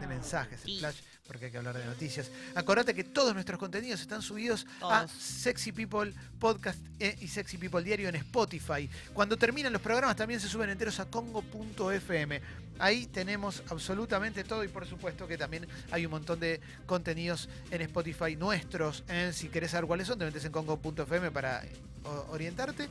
de 0.00 0.06
mensajes, 0.06 0.64
el 0.64 0.78
flash, 0.78 0.96
porque 1.26 1.44
hay 1.44 1.50
que 1.50 1.58
hablar 1.58 1.76
de 1.76 1.84
noticias. 1.84 2.30
Acordate 2.54 2.94
que 2.94 3.04
todos 3.04 3.34
nuestros 3.34 3.58
contenidos 3.58 4.00
están 4.00 4.22
subidos 4.22 4.66
a. 4.80 5.06
Sexy 5.08 5.72
People 5.72 6.14
Podcast 6.38 6.78
eh, 6.98 7.18
y 7.20 7.28
Sexy 7.28 7.58
People 7.58 7.82
Diario 7.82 8.08
en 8.08 8.14
Spotify. 8.14 8.88
Cuando 9.12 9.36
terminan 9.36 9.74
los 9.74 9.82
programas 9.82 10.16
también 10.16 10.40
se 10.40 10.48
suben 10.48 10.70
enteros 10.70 10.98
a 11.00 11.04
congo.fm. 11.04 12.40
Ahí 12.80 13.06
tenemos 13.06 13.62
absolutamente 13.68 14.42
todo 14.42 14.64
y 14.64 14.68
por 14.68 14.86
supuesto 14.86 15.28
que 15.28 15.36
también 15.36 15.66
hay 15.90 16.06
un 16.06 16.10
montón 16.12 16.40
de 16.40 16.60
contenidos 16.86 17.48
en 17.70 17.82
Spotify 17.82 18.36
nuestros. 18.36 19.04
eh. 19.08 19.32
Si 19.34 19.48
querés 19.48 19.72
saber 19.72 19.86
cuáles 19.86 20.06
son, 20.06 20.18
te 20.18 20.24
metes 20.24 20.44
en 20.44 20.52
congo.fm 20.52 21.30
para 21.30 21.62
orientarte. 22.30 22.88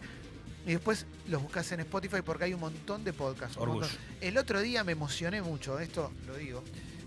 Y 0.67 0.71
después 0.73 1.05
los 1.27 1.41
buscas 1.41 1.71
en 1.71 1.79
Spotify 1.79 2.21
porque 2.23 2.43
hay 2.43 2.53
un 2.53 2.59
montón 2.59 3.03
de 3.03 3.13
podcasts. 3.13 3.57
montón. 3.57 3.89
El 4.21 4.37
otro 4.37 4.61
día 4.61 4.83
me 4.83 4.91
emocioné 4.91 5.41
mucho, 5.41 5.79
esto 5.79 6.11
lo 6.27 6.35
digo, 6.35 6.63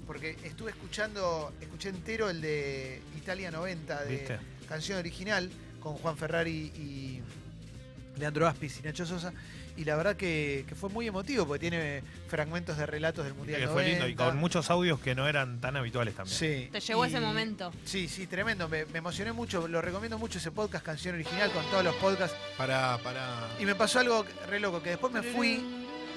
porque 0.06 0.36
estuve 0.42 0.70
escuchando, 0.70 1.52
escuché 1.60 1.90
entero 1.90 2.28
el 2.30 2.40
de 2.40 3.00
Italia 3.16 3.50
90 3.50 4.04
de 4.04 4.16
¿Viste? 4.16 4.38
canción 4.68 4.98
original, 4.98 5.50
con 5.80 5.94
Juan 5.94 6.16
Ferrari 6.16 6.72
y 6.76 7.20
Leandro 8.18 8.46
Aspis 8.46 8.80
y 8.80 8.82
Nacho 8.82 9.06
Sosa. 9.06 9.32
Y 9.74 9.84
la 9.84 9.96
verdad 9.96 10.16
que, 10.16 10.66
que 10.68 10.74
fue 10.74 10.90
muy 10.90 11.06
emotivo 11.08 11.46
porque 11.46 11.60
tiene 11.70 12.02
fragmentos 12.28 12.76
de 12.76 12.84
relatos 12.84 13.24
del 13.24 13.32
Mundial 13.32 13.58
Que 13.62 13.68
fue 13.68 13.84
lindo 13.84 14.06
y 14.06 14.12
90. 14.14 14.24
con 14.26 14.36
muchos 14.36 14.68
audios 14.70 15.00
que 15.00 15.14
no 15.14 15.26
eran 15.26 15.60
tan 15.62 15.76
habituales 15.76 16.14
también. 16.14 16.36
Sí. 16.38 16.68
Te 16.70 16.80
llegó 16.80 17.06
y- 17.06 17.08
ese 17.08 17.20
momento. 17.20 17.72
Sí, 17.84 18.06
sí, 18.08 18.26
tremendo. 18.26 18.68
Me, 18.68 18.84
me 18.86 18.98
emocioné 18.98 19.32
mucho. 19.32 19.66
Lo 19.68 19.80
recomiendo 19.80 20.18
mucho 20.18 20.38
ese 20.38 20.50
podcast, 20.50 20.84
Canción 20.84 21.14
Original, 21.14 21.50
con 21.52 21.64
todos 21.70 21.82
los 21.84 21.94
podcasts. 21.96 22.36
Para, 22.58 22.98
para. 22.98 23.48
Y 23.58 23.64
me 23.64 23.74
pasó 23.74 24.00
algo 24.00 24.26
re 24.48 24.60
loco, 24.60 24.82
que 24.82 24.90
después 24.90 25.10
me 25.12 25.22
fui 25.22 25.64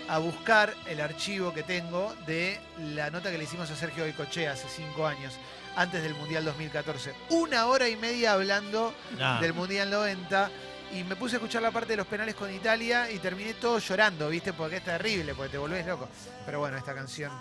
a 0.09 0.17
buscar 0.19 0.73
el 0.87 0.99
archivo 1.01 1.53
que 1.53 1.63
tengo 1.63 2.13
de 2.27 2.59
la 2.93 3.09
nota 3.09 3.31
que 3.31 3.37
le 3.37 3.45
hicimos 3.45 3.71
a 3.71 3.75
Sergio 3.75 4.03
Goicochea 4.03 4.51
hace 4.51 4.67
cinco 4.67 5.07
años, 5.07 5.33
antes 5.77 6.03
del 6.03 6.13
Mundial 6.15 6.43
2014. 6.45 7.13
Una 7.29 7.67
hora 7.67 7.87
y 7.87 7.95
media 7.95 8.33
hablando 8.33 8.93
Ah, 9.19 9.39
del 9.41 9.53
Mundial 9.53 9.89
90 9.89 10.51
y 10.93 11.03
me 11.03 11.15
puse 11.15 11.35
a 11.35 11.37
escuchar 11.37 11.61
la 11.61 11.71
parte 11.71 11.93
de 11.93 11.97
los 11.97 12.07
penales 12.07 12.35
con 12.35 12.53
Italia 12.53 13.09
y 13.11 13.19
terminé 13.19 13.53
todo 13.55 13.79
llorando, 13.79 14.29
¿viste? 14.29 14.53
Porque 14.53 14.77
es 14.77 14.83
terrible, 14.83 15.33
porque 15.33 15.51
te 15.51 15.57
volvés 15.57 15.85
loco. 15.85 16.07
Pero 16.45 16.59
bueno, 16.59 16.77
esta 16.77 16.93
canción. 16.93 17.31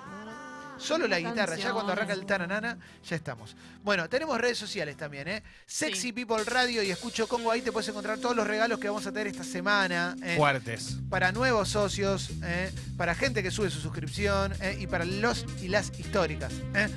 Solo 0.77 1.07
la 1.07 1.21
guitarra, 1.21 1.55
ya 1.57 1.73
cuando 1.73 1.93
arranca 1.93 2.15
el 2.15 2.27
tananana, 2.27 2.77
ya 3.09 3.15
estamos. 3.15 3.55
Bueno, 3.85 4.09
tenemos 4.09 4.37
redes 4.41 4.59
sociales 4.59 4.97
también, 4.97 5.29
¿eh? 5.29 5.43
Sexy 5.67 6.01
Sí. 6.09 6.13
People 6.13 6.43
Radio 6.45 6.83
y 6.83 6.91
Escucho 6.91 7.29
Congo, 7.29 7.53
ahí 7.53 7.63
te 7.63 7.71
puedes 7.71 7.89
encontrar 7.89 8.19
todos 8.19 8.35
los 8.35 8.45
regalos 8.47 8.81
que 8.81 8.89
vamos 8.89 9.07
a 9.07 9.13
tener 9.13 9.29
esta 9.29 9.45
semana. 9.45 10.17
¿eh? 10.23 10.35
fuertes. 10.37 10.97
para 11.09 11.31
nuevos 11.31 11.69
socios, 11.69 12.31
¿eh? 12.43 12.73
para 12.97 13.15
gente 13.15 13.41
que 13.43 13.53
sube 13.53 13.71
su 13.71 13.81
suscripción 13.81 14.53
¿eh? 14.61 14.77
y 14.81 14.89
para 14.89 15.05
los 15.05 15.47
y 15.63 15.69
las 15.69 15.97
históricas. 15.99 16.53
¿eh? 16.75 16.89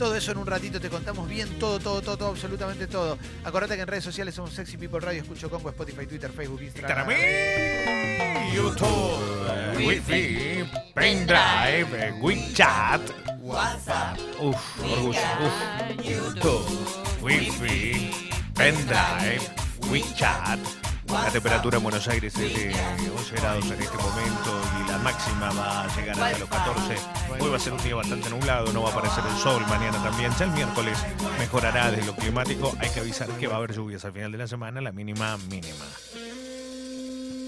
Todo 0.00 0.14
eso 0.14 0.32
en 0.32 0.38
un 0.38 0.46
ratito 0.46 0.80
te 0.80 0.88
contamos 0.88 1.28
bien 1.28 1.58
todo, 1.58 1.78
todo, 1.78 2.00
todo, 2.00 2.16
todo, 2.16 2.30
absolutamente 2.30 2.86
todo. 2.86 3.18
Acordate 3.44 3.74
que 3.74 3.82
en 3.82 3.86
redes 3.86 4.02
sociales 4.02 4.34
somos 4.34 4.54
Sexy 4.54 4.78
People 4.78 4.98
Radio, 4.98 5.20
Escucho 5.20 5.50
Congo, 5.50 5.68
Spotify, 5.68 6.06
Twitter, 6.06 6.30
Facebook, 6.32 6.62
Instagram. 6.62 7.10
Instagram, 7.10 8.54
YouTube, 8.54 9.76
Wi-Fi, 9.76 10.64
Pendrive, 10.94 12.14
WeChat, 12.18 13.02
WhatsApp. 13.42 14.18
Uf, 14.40 14.56
orgullo. 14.82 15.20
Uf. 15.44 16.02
YouTube, 16.02 17.20
Wi-Fi, 17.20 18.30
Pendrive, 18.54 19.42
WeChat. 19.90 20.79
La 21.12 21.30
temperatura 21.30 21.76
en 21.78 21.82
Buenos 21.82 22.06
Aires 22.08 22.34
es 22.36 22.54
de 22.54 22.74
11 23.10 23.34
grados 23.36 23.64
en 23.70 23.80
este 23.80 23.96
momento 23.96 24.60
y 24.84 24.88
la 24.90 24.98
máxima 24.98 25.50
va 25.52 25.84
a 25.84 25.96
llegar 25.96 26.20
hasta 26.20 26.38
los 26.38 26.48
14. 26.48 26.94
Hoy 27.40 27.50
va 27.50 27.56
a 27.56 27.60
ser 27.60 27.72
un 27.72 27.82
día 27.82 27.94
bastante 27.94 28.30
nublado, 28.30 28.72
no 28.72 28.82
va 28.82 28.88
a 28.90 28.92
aparecer 28.92 29.24
el 29.30 29.36
sol, 29.38 29.62
mañana 29.68 30.02
también. 30.02 30.30
Ya 30.38 30.44
el 30.46 30.50
miércoles 30.52 30.98
mejorará 31.38 31.90
desde 31.90 32.06
lo 32.06 32.14
climático. 32.14 32.74
Hay 32.80 32.90
que 32.90 33.00
avisar 33.00 33.28
que 33.38 33.46
va 33.46 33.54
a 33.54 33.58
haber 33.58 33.74
lluvias 33.74 34.04
al 34.04 34.12
final 34.12 34.32
de 34.32 34.38
la 34.38 34.46
semana, 34.46 34.80
la 34.80 34.92
mínima 34.92 35.36
mínima. 35.48 35.84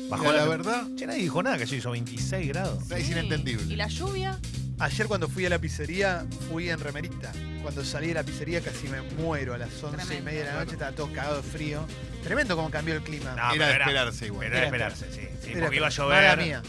Bajó 0.08 0.30
la 0.32 0.44
tem- 0.44 0.48
verdad, 0.48 0.82
Che, 0.96 1.06
nadie 1.06 1.22
dijo 1.22 1.42
nada, 1.42 1.56
que 1.56 1.66
se 1.66 1.76
hizo 1.76 1.90
26 1.90 2.48
grados. 2.48 2.90
es 2.90 3.08
inentendible. 3.10 3.72
¿Y 3.72 3.76
la 3.76 3.86
lluvia? 3.88 4.38
Ayer 4.78 5.06
cuando 5.06 5.28
fui 5.28 5.46
a 5.46 5.50
la 5.50 5.58
pizzería, 5.60 6.24
fui 6.50 6.68
en 6.68 6.80
remerita. 6.80 7.30
Cuando 7.62 7.84
salí 7.84 8.08
de 8.08 8.14
la 8.14 8.24
pizzería 8.24 8.60
casi 8.60 8.88
me 8.88 9.00
muero 9.02 9.54
a 9.54 9.58
las 9.58 9.70
11 9.82 9.86
y 9.86 10.06
Tremendo. 10.06 10.24
media 10.24 10.40
de 10.40 10.46
la 10.52 10.58
noche, 10.58 10.72
estaba 10.72 10.92
todo 10.92 11.12
cagado 11.12 11.36
de 11.36 11.42
frío. 11.44 11.86
Tremendo 12.24 12.56
cómo 12.56 12.70
cambió 12.70 12.94
el 12.94 13.02
clima. 13.02 13.30
No, 13.36 13.36
Era 13.36 13.50
pero 13.52 13.64
de 13.66 13.72
esperarse 13.78 14.26
igual. 14.26 14.46
Era 14.48 14.58
de 14.58 14.64
esperarse, 14.64 15.06
sí. 15.12 15.20
sí, 15.42 15.50
Era- 15.52 15.60
porque 15.60 15.76
iba 15.76 15.86
a 15.86 15.90
Mala 15.90 16.34
llover. 16.34 16.38
mía. 16.38 16.62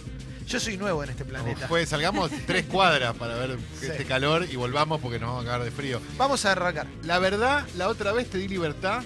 Yo 0.47 0.59
soy 0.59 0.77
nuevo 0.77 1.03
en 1.03 1.09
este 1.09 1.25
planeta. 1.25 1.67
Pues 1.67 1.89
salgamos 1.89 2.29
tres 2.45 2.65
cuadras 2.65 3.15
para 3.15 3.35
ver 3.35 3.57
Sí. 3.79 3.87
este 3.87 4.05
calor 4.05 4.45
y 4.51 4.55
volvamos 4.57 5.01
porque 5.01 5.17
nos 5.17 5.29
vamos 5.29 5.43
a 5.43 5.45
cagar 5.47 5.63
de 5.63 5.71
frío. 5.71 5.99
Vamos 6.17 6.45
a 6.45 6.51
arrancar. 6.51 6.85
La 7.03 7.17
verdad, 7.17 7.65
la 7.77 7.87
otra 7.87 8.11
vez 8.11 8.29
te 8.29 8.37
di 8.37 8.47
libertad 8.47 9.01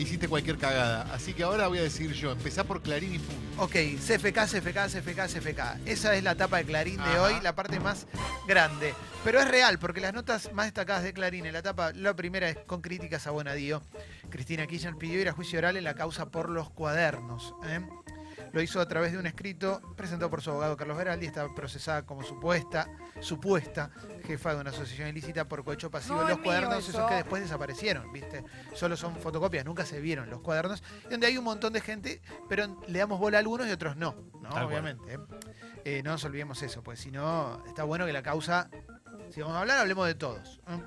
hiciste 0.00 0.28
cualquier 0.28 0.58
cagada. 0.58 1.02
Así 1.12 1.34
que 1.34 1.42
ahora 1.42 1.68
voy 1.68 1.78
a 1.78 1.82
decir 1.82 2.12
yo, 2.12 2.32
empezá 2.32 2.64
por 2.64 2.82
Clarín 2.82 3.14
y 3.14 3.18
punto. 3.18 3.62
Ok, 3.62 3.72
CFK, 3.72 4.46
CFK, 4.46 4.88
CFK, 4.88 5.26
CFK. 5.26 5.60
Esa 5.86 6.14
es 6.14 6.22
la 6.22 6.34
tapa 6.34 6.58
de 6.58 6.64
Clarín 6.64 6.96
de 6.96 7.18
hoy, 7.18 7.34
la 7.42 7.54
parte 7.54 7.80
más 7.80 8.06
grande. 8.46 8.94
Pero 9.24 9.40
es 9.40 9.48
real, 9.48 9.78
porque 9.78 10.00
las 10.00 10.14
notas 10.14 10.52
más 10.52 10.66
destacadas 10.66 11.02
de 11.02 11.12
Clarín 11.12 11.46
en 11.46 11.52
la 11.52 11.62
tapa, 11.62 11.92
la 11.92 12.14
primera 12.14 12.48
es 12.48 12.56
con 12.66 12.80
críticas 12.80 13.26
a 13.26 13.30
Bonadío. 13.30 13.82
Cristina 14.30 14.66
Kirchner 14.66 14.96
pidió 14.96 15.20
ir 15.20 15.28
a 15.28 15.32
juicio 15.32 15.58
oral 15.58 15.76
en 15.76 15.84
la 15.84 15.94
causa 15.94 16.30
por 16.30 16.48
los 16.48 16.70
cuadernos. 16.70 17.54
¿eh? 17.66 17.80
Lo 18.52 18.60
hizo 18.60 18.80
a 18.80 18.88
través 18.88 19.12
de 19.12 19.18
un 19.18 19.26
escrito 19.26 19.80
presentado 19.96 20.30
por 20.30 20.42
su 20.42 20.50
abogado 20.50 20.76
Carlos 20.76 20.96
Veraldi. 20.96 21.26
Está 21.26 21.52
procesada 21.54 22.04
como 22.04 22.22
supuesta, 22.22 22.88
supuesta 23.20 23.90
jefa 24.24 24.54
de 24.54 24.60
una 24.60 24.70
asociación 24.70 25.08
ilícita 25.08 25.48
por 25.48 25.64
cohecho 25.64 25.90
pasivo. 25.90 26.22
No 26.22 26.28
los 26.28 26.38
cuadernos, 26.38 26.78
eso. 26.78 26.90
esos 26.90 27.08
que 27.08 27.16
después 27.16 27.42
desaparecieron, 27.42 28.12
¿viste? 28.12 28.44
Solo 28.74 28.96
son 28.96 29.16
fotocopias, 29.16 29.64
nunca 29.64 29.84
se 29.84 30.00
vieron 30.00 30.30
los 30.30 30.40
cuadernos. 30.40 30.82
Donde 31.08 31.26
hay 31.26 31.38
un 31.38 31.44
montón 31.44 31.72
de 31.72 31.80
gente, 31.80 32.20
pero 32.48 32.80
le 32.86 32.98
damos 32.98 33.18
bola 33.18 33.38
a 33.38 33.40
algunos 33.40 33.66
y 33.68 33.70
otros 33.70 33.96
no, 33.96 34.14
¿no? 34.40 34.50
Tal. 34.50 34.64
Obviamente. 34.66 35.14
¿eh? 35.14 35.18
Eh, 35.84 36.02
no 36.02 36.10
nos 36.10 36.24
olvidemos 36.24 36.62
eso, 36.62 36.82
pues 36.82 37.00
si 37.00 37.10
no, 37.10 37.62
está 37.66 37.84
bueno 37.84 38.04
que 38.04 38.12
la 38.12 38.22
causa, 38.22 38.68
si 39.30 39.40
vamos 39.40 39.56
a 39.56 39.60
hablar, 39.60 39.78
hablemos 39.78 40.06
de 40.06 40.14
todos. 40.14 40.60
¿eh? 40.68 40.78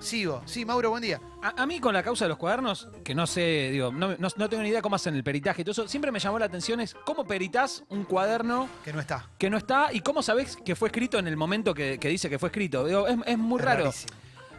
Sigo. 0.00 0.42
Sí, 0.46 0.64
Mauro, 0.64 0.90
buen 0.90 1.02
día. 1.02 1.20
A, 1.42 1.62
a 1.62 1.66
mí 1.66 1.78
con 1.78 1.92
la 1.94 2.02
causa 2.02 2.24
de 2.24 2.30
los 2.30 2.38
cuadernos, 2.38 2.88
que 3.04 3.14
no 3.14 3.26
sé, 3.26 3.68
digo, 3.70 3.92
no, 3.92 4.16
no- 4.18 4.28
no 4.36 4.48
tengo 4.48 4.62
ni 4.62 4.70
idea 4.70 4.80
cómo 4.82 4.96
hacen 4.96 5.14
el 5.14 5.22
peritaje 5.22 5.60
y 5.62 5.64
todo 5.64 5.72
eso, 5.72 5.86
siempre 5.88 6.10
me 6.10 6.18
llamó 6.18 6.38
la 6.38 6.46
atención 6.46 6.80
es 6.80 6.94
cómo 7.04 7.24
peritas 7.26 7.84
un 7.90 8.04
cuaderno 8.04 8.68
Que 8.84 8.92
no 8.92 9.00
está. 9.00 9.28
que 9.38 9.50
no 9.50 9.58
está 9.58 9.92
y 9.92 10.00
cómo 10.00 10.22
sabés 10.22 10.56
que 10.56 10.74
fue 10.74 10.88
escrito 10.88 11.18
en 11.18 11.26
el 11.28 11.36
momento 11.36 11.74
que, 11.74 11.98
que 11.98 12.08
dice 12.08 12.30
que 12.30 12.38
fue 12.38 12.48
escrito. 12.48 12.84
Digo, 12.86 13.06
es, 13.06 13.16
es 13.26 13.38
muy 13.38 13.58
Es 13.58 13.64
raro. 13.64 13.84
rarísimo. 13.84 14.12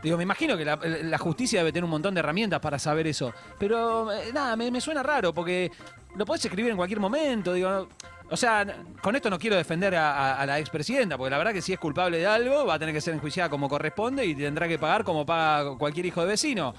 Digo, 0.04 0.18
me 0.18 0.24
imagino 0.24 0.58
que 0.58 0.66
la, 0.66 0.76
la 0.84 1.18
justicia 1.18 1.60
debe 1.60 1.72
tener 1.72 1.86
un 1.86 1.90
montón 1.90 2.14
de 2.14 2.20
herramientas 2.20 2.60
para 2.60 2.78
saber 2.78 3.08
eso. 3.08 3.34
Pero 3.58 4.12
eh, 4.12 4.32
nada, 4.34 4.56
me, 4.58 4.70
me 4.70 4.82
suena 4.82 5.02
raro 5.02 5.34
porque 5.34 5.72
lo 6.18 6.26
podés 6.26 6.44
escribir 6.46 6.72
en 6.72 6.78
cualquier 6.78 7.00
momento. 7.00 7.54
Digo, 7.54 7.88
o 8.30 8.38
sea, 8.38 8.66
con 9.02 9.16
esto 9.16 9.30
no 9.30 9.38
quiero 9.40 9.56
defender 9.56 9.96
a, 9.96 10.12
a- 10.12 10.42
a 10.42 10.46
la 10.46 10.60
expresidenta, 10.60 11.18
porque 11.18 11.30
la 11.32 11.38
verdad 11.38 11.54
que 11.54 11.62
si 11.62 11.74
es 11.74 11.80
culpable 11.80 12.18
de 12.18 12.26
algo 12.28 12.66
va 12.66 12.76
a 12.76 12.80
tener 12.80 12.94
que 12.94 13.02
ser 13.02 13.14
enjuiciada 13.14 13.50
como 13.50 13.70
corresponde 13.70 14.26
y 14.26 14.34
tendrá 14.36 14.68
que 14.68 14.80
pagar 14.80 15.04
como 15.04 15.26
paga 15.26 15.78
cualquier 15.78 16.06
hijo 16.06 16.22
de 16.22 16.28
vecino. 16.28 16.74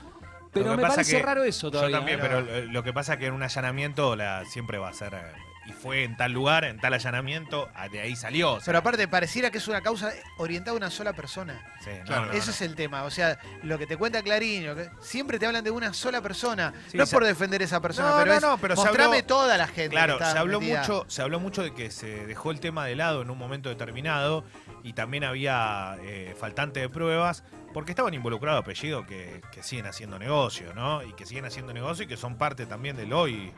Pero 0.52 0.70
me 0.76 0.82
pasa 0.82 0.94
parece 0.96 1.16
que 1.16 1.22
raro 1.22 1.42
eso 1.44 1.70
todavía. 1.70 1.90
Yo 1.90 1.98
también, 1.98 2.20
Pero- 2.20 2.44
pero 2.44 2.56
eh, 2.58 2.66
lo 2.66 2.82
que 2.84 2.92
pasa 2.92 3.14
es 3.14 3.18
que 3.18 3.26
en 3.26 3.34
un 3.34 3.42
allanamiento 3.42 4.14
la, 4.16 4.44
siempre 4.44 4.78
va 4.78 4.88
a 4.88 4.92
ser. 4.92 5.12
eh, 5.14 5.18
y 5.66 5.72
fue 5.72 6.04
en 6.04 6.16
tal 6.16 6.32
lugar, 6.32 6.64
en 6.64 6.78
tal 6.78 6.92
allanamiento, 6.94 7.70
ah, 7.74 7.88
de 7.88 8.00
ahí 8.00 8.16
salió. 8.16 8.52
o 8.54 8.56
sea, 8.60 8.66
Pero 8.66 8.78
aparte, 8.78 9.08
pareciera 9.08 9.50
que 9.50 9.58
es 9.58 9.66
una 9.68 9.80
causa 9.80 10.12
orientada 10.38 10.72
a 10.72 10.76
una 10.76 10.90
sola 10.90 11.12
persona. 11.14 11.62
sí, 11.82 11.90
no, 12.08 12.26
Ese 12.32 12.46
no. 12.46 12.52
es 12.52 12.60
el 12.62 12.74
tema. 12.74 13.04
O 13.04 13.10
sea, 13.10 13.38
lo 13.62 13.78
que 13.78 13.86
te 13.86 13.96
cuenta 13.96 14.22
Clarín, 14.22 14.66
lo 14.66 14.74
que- 14.76 14.90
siempre 15.00 15.38
te 15.38 15.46
hablan 15.46 15.64
de 15.64 15.70
una 15.70 15.92
sola 15.94 16.20
persona. 16.20 16.72
Sí, 16.88 16.96
no 16.98 17.04
es 17.04 17.08
se- 17.10 17.16
por 17.16 17.24
defender 17.24 17.62
a 17.62 17.64
esa 17.64 17.80
persona, 17.80 18.10
No, 18.10 18.16
pero 18.18 18.30
no, 18.30 18.34
es 18.36 18.42
no, 18.42 18.58
pero 18.58 18.76
se 18.76 18.82
mostrame 18.84 19.16
habló- 19.18 19.26
toda 19.26 19.56
la 19.56 19.66
gente. 19.66 19.90
Claro, 19.90 20.18
que 20.18 20.22
está 20.24 20.32
se 20.34 20.38
habló, 20.38 20.60
metida. 20.60 20.80
mucho, 20.80 21.04
se 21.08 21.22
habló 21.22 21.40
mucho 21.40 21.62
de 21.62 21.72
que 21.74 21.90
se 21.90 22.26
dejó 22.26 22.50
el 22.50 22.60
tema 22.60 22.84
de 22.86 22.96
lado 22.96 23.22
en 23.22 23.30
un 23.30 23.38
momento 23.38 23.68
determinado 23.68 24.44
y 24.82 24.92
también 24.92 25.24
había 25.24 25.96
eh, 26.02 26.34
faltante 26.38 26.80
de 26.80 26.88
pruebas 26.88 27.42
porque 27.72 27.92
estaban 27.92 28.12
involucrados 28.14 28.60
apellidos 28.62 29.06
que, 29.06 29.40
que 29.50 29.62
siguen 29.62 29.86
haciendo 29.86 30.18
negocio, 30.18 30.72
¿no? 30.74 31.02
Y 31.02 31.12
que 31.14 31.26
siguen 31.26 31.44
haciendo 31.46 31.72
negocio 31.72 32.04
y 32.04 32.06
que 32.06 32.16
son 32.16 32.36
parte 32.36 32.66
también 32.66 32.96
del 32.96 33.12
hoy. 33.12 33.52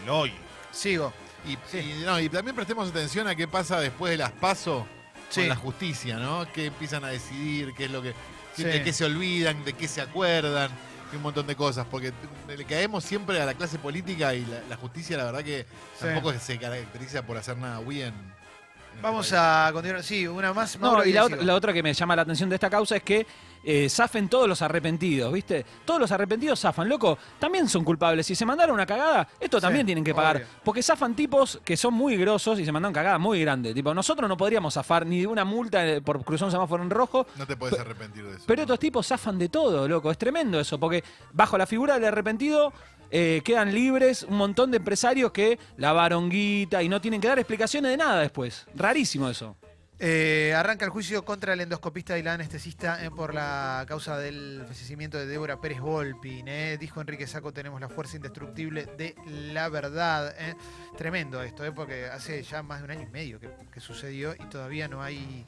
Del 0.00 0.08
hoy. 0.10 0.32
Sigo. 0.70 1.12
Y, 1.46 1.56
Sí. 1.70 1.78
y, 1.78 2.04
no, 2.04 2.18
y 2.20 2.28
también 2.28 2.54
prestemos 2.56 2.88
atención 2.90 3.26
a 3.28 3.34
qué 3.34 3.46
pasa 3.48 3.80
después 3.80 4.10
de 4.10 4.18
las 4.18 4.32
pasos 4.32 4.84
Sí. 5.30 5.40
con 5.40 5.48
la 5.50 5.56
justicia, 5.56 6.16
¿no? 6.16 6.50
Que 6.52 6.66
empiezan 6.66 7.04
a 7.04 7.08
decidir, 7.08 7.72
qué 7.74 7.84
es 7.86 7.90
lo 7.90 8.02
que. 8.02 8.14
Sí. 8.56 8.64
de 8.64 8.82
qué 8.82 8.92
se 8.92 9.04
olvidan, 9.04 9.64
de 9.64 9.72
qué 9.72 9.86
se 9.86 10.00
acuerdan, 10.00 10.68
y 11.12 11.16
un 11.16 11.22
montón 11.22 11.46
de 11.46 11.54
cosas. 11.54 11.86
Porque 11.88 12.12
le 12.48 12.64
caemos 12.64 13.04
siempre 13.04 13.40
a 13.40 13.46
la 13.46 13.54
clase 13.54 13.78
política 13.78 14.34
y 14.34 14.44
la, 14.46 14.60
la 14.68 14.76
justicia, 14.76 15.16
la 15.16 15.24
verdad 15.26 15.44
que 15.44 15.64
Sí. 15.96 16.06
tampoco 16.06 16.32
se 16.40 16.58
caracteriza 16.58 17.22
por 17.22 17.36
hacer 17.36 17.56
nada 17.56 17.78
bien. 17.80 18.08
en 18.96 19.02
Vamos 19.02 19.26
este 19.26 19.36
país. 19.36 19.68
a 19.68 19.70
continuar. 19.72 20.02
Sí, 20.02 20.26
una 20.26 20.52
más. 20.52 20.74
No, 20.76 20.88
Mauro, 20.88 21.04
y 21.06 21.12
la, 21.12 21.24
otra- 21.26 21.36
la 21.40 21.54
otra 21.54 21.72
que 21.72 21.84
me 21.84 21.94
llama 21.94 22.16
la 22.16 22.22
atención 22.22 22.48
de 22.48 22.56
esta 22.56 22.68
causa 22.68 22.96
es 22.96 23.02
que 23.04 23.24
eh, 23.64 23.88
zafen 23.88 24.28
todos 24.28 24.48
los 24.48 24.62
arrepentidos, 24.62 25.32
¿viste? 25.32 25.64
Todos 25.84 26.00
los 26.00 26.12
arrepentidos 26.12 26.60
zafan, 26.60 26.88
loco. 26.88 27.18
También 27.38 27.68
son 27.68 27.84
culpables. 27.84 28.26
Si 28.26 28.34
se 28.34 28.46
mandaron 28.46 28.74
una 28.74 28.86
cagada, 28.86 29.28
esto 29.40 29.58
Sí, 29.58 29.62
también 29.62 29.84
tienen 29.86 30.04
que 30.04 30.14
pagar. 30.14 30.36
obvio. 30.36 30.46
Porque 30.64 30.82
zafan 30.82 31.14
tipos 31.14 31.60
que 31.64 31.76
son 31.76 31.94
muy 31.94 32.16
grosos 32.16 32.58
y 32.60 32.64
se 32.64 32.72
mandaron 32.72 32.92
cagadas 32.94 33.20
muy 33.20 33.40
grandes. 33.40 33.74
Tipo, 33.74 33.92
nosotros 33.94 34.28
no 34.28 34.36
podríamos 34.36 34.74
zafar 34.74 35.06
ni 35.06 35.20
de 35.20 35.26
una 35.26 35.44
multa 35.44 35.86
eh, 35.86 36.00
por 36.00 36.24
cruzar 36.24 36.46
un 36.46 36.52
semáforo 36.52 36.82
en 36.82 36.90
rojo. 36.90 37.26
No 37.36 37.46
te 37.46 37.56
puedes 37.56 37.78
arrepentir 37.78 38.24
de 38.24 38.36
eso. 38.36 38.44
Pero 38.46 38.58
¿no? 38.60 38.62
estos 38.62 38.78
tipos 38.78 39.06
zafan 39.06 39.38
de 39.38 39.48
todo, 39.48 39.88
loco. 39.88 40.10
Es 40.10 40.18
tremendo 40.18 40.58
eso. 40.60 40.78
Porque 40.78 41.02
bajo 41.32 41.58
la 41.58 41.66
figura 41.66 41.94
del 41.94 42.04
arrepentido 42.04 42.72
eh, 43.10 43.40
quedan 43.44 43.72
libres 43.74 44.22
un 44.24 44.36
montón 44.36 44.70
de 44.70 44.76
empresarios 44.76 45.32
que 45.32 45.58
lavaron 45.78 46.28
guita 46.28 46.82
y 46.82 46.88
no 46.88 47.00
tienen 47.00 47.20
que 47.20 47.28
dar 47.28 47.38
explicaciones 47.38 47.90
de 47.90 47.96
nada 47.96 48.20
después. 48.20 48.66
Rarísimo 48.74 49.28
eso. 49.28 49.56
Eh, 50.00 50.54
arranca 50.54 50.84
el 50.84 50.92
juicio 50.92 51.24
contra 51.24 51.54
el 51.54 51.60
endoscopista 51.60 52.16
y 52.18 52.22
la 52.22 52.34
anestesista 52.34 53.00
por 53.16 53.34
la 53.34 53.84
causa 53.88 54.16
del 54.16 54.62
fallecimiento 54.64 55.18
de 55.18 55.26
Débora 55.26 55.60
Pérez 55.60 55.80
Volpin. 55.80 56.46
eh. 56.46 56.76
Dijo 56.78 57.00
Enrique 57.00 57.26
Saco, 57.26 57.52
tenemos 57.52 57.80
la 57.80 57.88
fuerza 57.88 58.16
indestructible 58.16 58.86
de 58.96 59.16
la 59.52 59.68
verdad. 59.68 60.32
eh. 60.38 60.54
Tremendo 60.96 61.42
esto, 61.42 61.64
porque 61.74 62.06
hace 62.06 62.42
ya 62.44 62.62
más 62.62 62.78
de 62.78 62.84
un 62.84 62.90
año 62.92 63.02
y 63.02 63.12
medio 63.12 63.40
que 63.40 63.80
sucedió 63.80 64.34
y 64.34 64.44
todavía 64.48 64.86
no 64.86 65.02
hay 65.02 65.44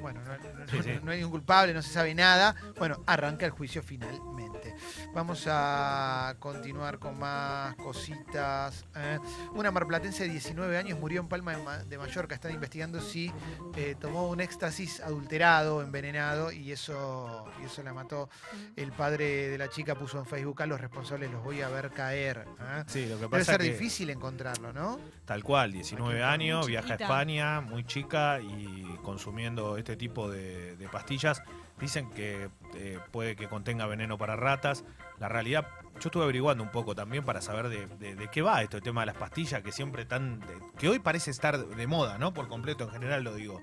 Bueno, 0.00 0.20
no, 0.22 0.32
no- 0.36 0.68
Sí, 0.68 0.82
sí. 0.82 0.90
no 1.02 1.10
hay 1.12 1.22
un 1.24 1.30
culpable, 1.30 1.72
no 1.74 1.82
se 1.82 1.90
sabe 1.90 2.14
nada. 2.14 2.54
Bueno, 2.78 3.02
arranca 3.06 3.46
el 3.46 3.52
juicio 3.52 3.82
finalmente. 3.82 4.74
Vamos 5.14 5.46
a 5.48 6.34
continuar 6.38 6.98
con 6.98 7.18
más 7.18 7.74
cositas. 7.76 8.84
¿eh? 8.96 9.18
Una 9.54 9.70
marplatense 9.70 10.24
de 10.24 10.30
19 10.30 10.76
años 10.76 10.98
murió 10.98 11.20
en 11.20 11.28
Palma 11.28 11.56
de, 11.56 11.62
Ma- 11.62 11.78
de 11.78 11.98
Mallorca. 11.98 12.34
Están 12.34 12.52
investigando 12.52 13.00
si 13.00 13.32
eh, 13.76 13.96
tomó 14.00 14.28
un 14.28 14.40
éxtasis 14.40 15.00
adulterado, 15.00 15.82
envenenado, 15.82 16.52
y 16.52 16.72
eso, 16.72 17.44
y 17.62 17.66
eso 17.66 17.82
la 17.82 17.92
mató. 17.94 18.28
El 18.76 18.92
padre 18.92 19.48
de 19.48 19.58
la 19.58 19.68
chica 19.68 19.94
puso 19.94 20.18
en 20.18 20.26
Facebook 20.26 20.62
a 20.62 20.66
los 20.66 20.80
responsables 20.80 21.30
los 21.30 21.42
voy 21.42 21.62
a 21.62 21.68
ver 21.68 21.90
caer. 21.90 22.46
¿eh? 22.60 22.84
Sí, 22.86 23.02
lo 23.06 23.14
que 23.16 23.22
Debe 23.22 23.28
pasa 23.28 23.52
ser 23.52 23.60
que 23.60 23.70
difícil 23.72 24.10
encontrarlo, 24.10 24.72
¿no? 24.72 24.98
tal 25.24 25.42
cual, 25.44 25.72
19 25.72 26.22
años, 26.22 26.66
viaja 26.66 26.94
a. 26.94 26.96
España, 26.96 27.60
muy 27.60 27.84
chica 27.84 28.40
y 28.40 28.84
consumiendo 29.02 29.76
este 29.76 29.87
tipo 29.96 30.30
de, 30.30 30.88
pastillas. 30.90 31.42
Dicen 31.80 32.10
que 32.10 32.48
eh, 32.74 32.98
puede 33.10 33.36
que 33.36 33.48
contenga 33.48 33.86
veneno 33.86 34.18
para 34.18 34.36
ratas. 34.36 34.84
La 35.18 35.28
realidad, 35.28 35.68
yo 35.94 36.08
estuve 36.08 36.24
averiguando 36.24 36.62
un 36.62 36.70
poco 36.70 36.94
también 36.94 37.24
para 37.24 37.40
saber 37.40 37.68
de, 37.68 38.28
qué 38.32 38.42
va 38.42 38.62
esto, 38.62 38.80
tema 38.80 39.02
de 39.02 39.06
las 39.06 39.16
pastillas, 39.16 39.62
que 39.62 39.72
siempre 39.72 40.04
tan. 40.04 40.40
que 40.78 40.88
hoy 40.88 40.98
parece 40.98 41.30
estar 41.30 41.58
de 41.58 41.86
moda, 41.86 42.18
¿no? 42.18 42.32
Por 42.34 42.48
completo, 42.48 42.84
en 42.84 42.90
general 42.90 43.24
lo 43.24 43.34
digo. 43.34 43.60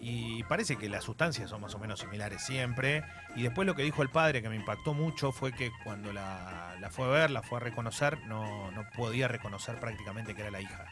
Y 0.00 0.44
parece 0.44 0.76
que 0.76 0.88
las 0.88 1.02
sustancias 1.02 1.50
son 1.50 1.60
más 1.60 1.74
o 1.74 1.78
menos 1.78 2.00
similares 2.00 2.42
siempre. 2.44 3.02
Y 3.34 3.42
después 3.42 3.66
lo 3.66 3.74
que 3.74 3.82
dijo 3.82 4.02
el 4.02 4.10
padre, 4.10 4.42
que 4.42 4.48
me 4.48 4.56
impactó 4.56 4.94
mucho, 4.94 5.32
fue 5.32 5.52
que 5.52 5.72
cuando 5.82 6.12
la, 6.12 6.76
la 6.80 6.90
fue 6.90 7.06
a 7.06 7.08
ver, 7.08 7.30
la 7.30 7.42
fue 7.42 7.58
a 7.58 7.60
reconocer, 7.60 8.18
no, 8.26 8.70
no 8.70 8.84
podía 8.96 9.26
reconocer 9.26 9.80
prácticamente 9.80 10.34
que 10.34 10.42
era 10.42 10.50
la 10.50 10.60
hija. 10.60 10.86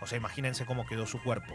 O 0.00 0.06
sea, 0.06 0.16
imagínense 0.18 0.64
cómo 0.64 0.86
quedó 0.86 1.06
su 1.06 1.22
cuerpo. 1.22 1.54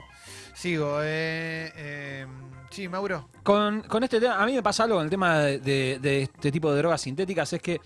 Sigo. 0.54 1.00
Eh, 1.02 1.72
eh, 1.76 2.28
sí, 2.70 2.88
Mauro. 2.88 3.30
Con, 3.44 3.82
con 3.82 4.04
este 4.04 4.20
tema, 4.20 4.42
a 4.42 4.46
mí 4.46 4.54
me 4.54 4.62
pasa 4.64 4.84
algo 4.84 4.96
con 4.98 5.06
el 5.06 5.10
tema 5.10 5.40
de, 5.40 5.60
de- 5.60 6.00
de 6.00 6.22
este 6.24 6.52
tipo 6.52 6.72
de 6.72 6.78
drogas 6.78 7.02
sintéticas, 7.02 7.52
es 7.54 7.62
que 7.62 7.80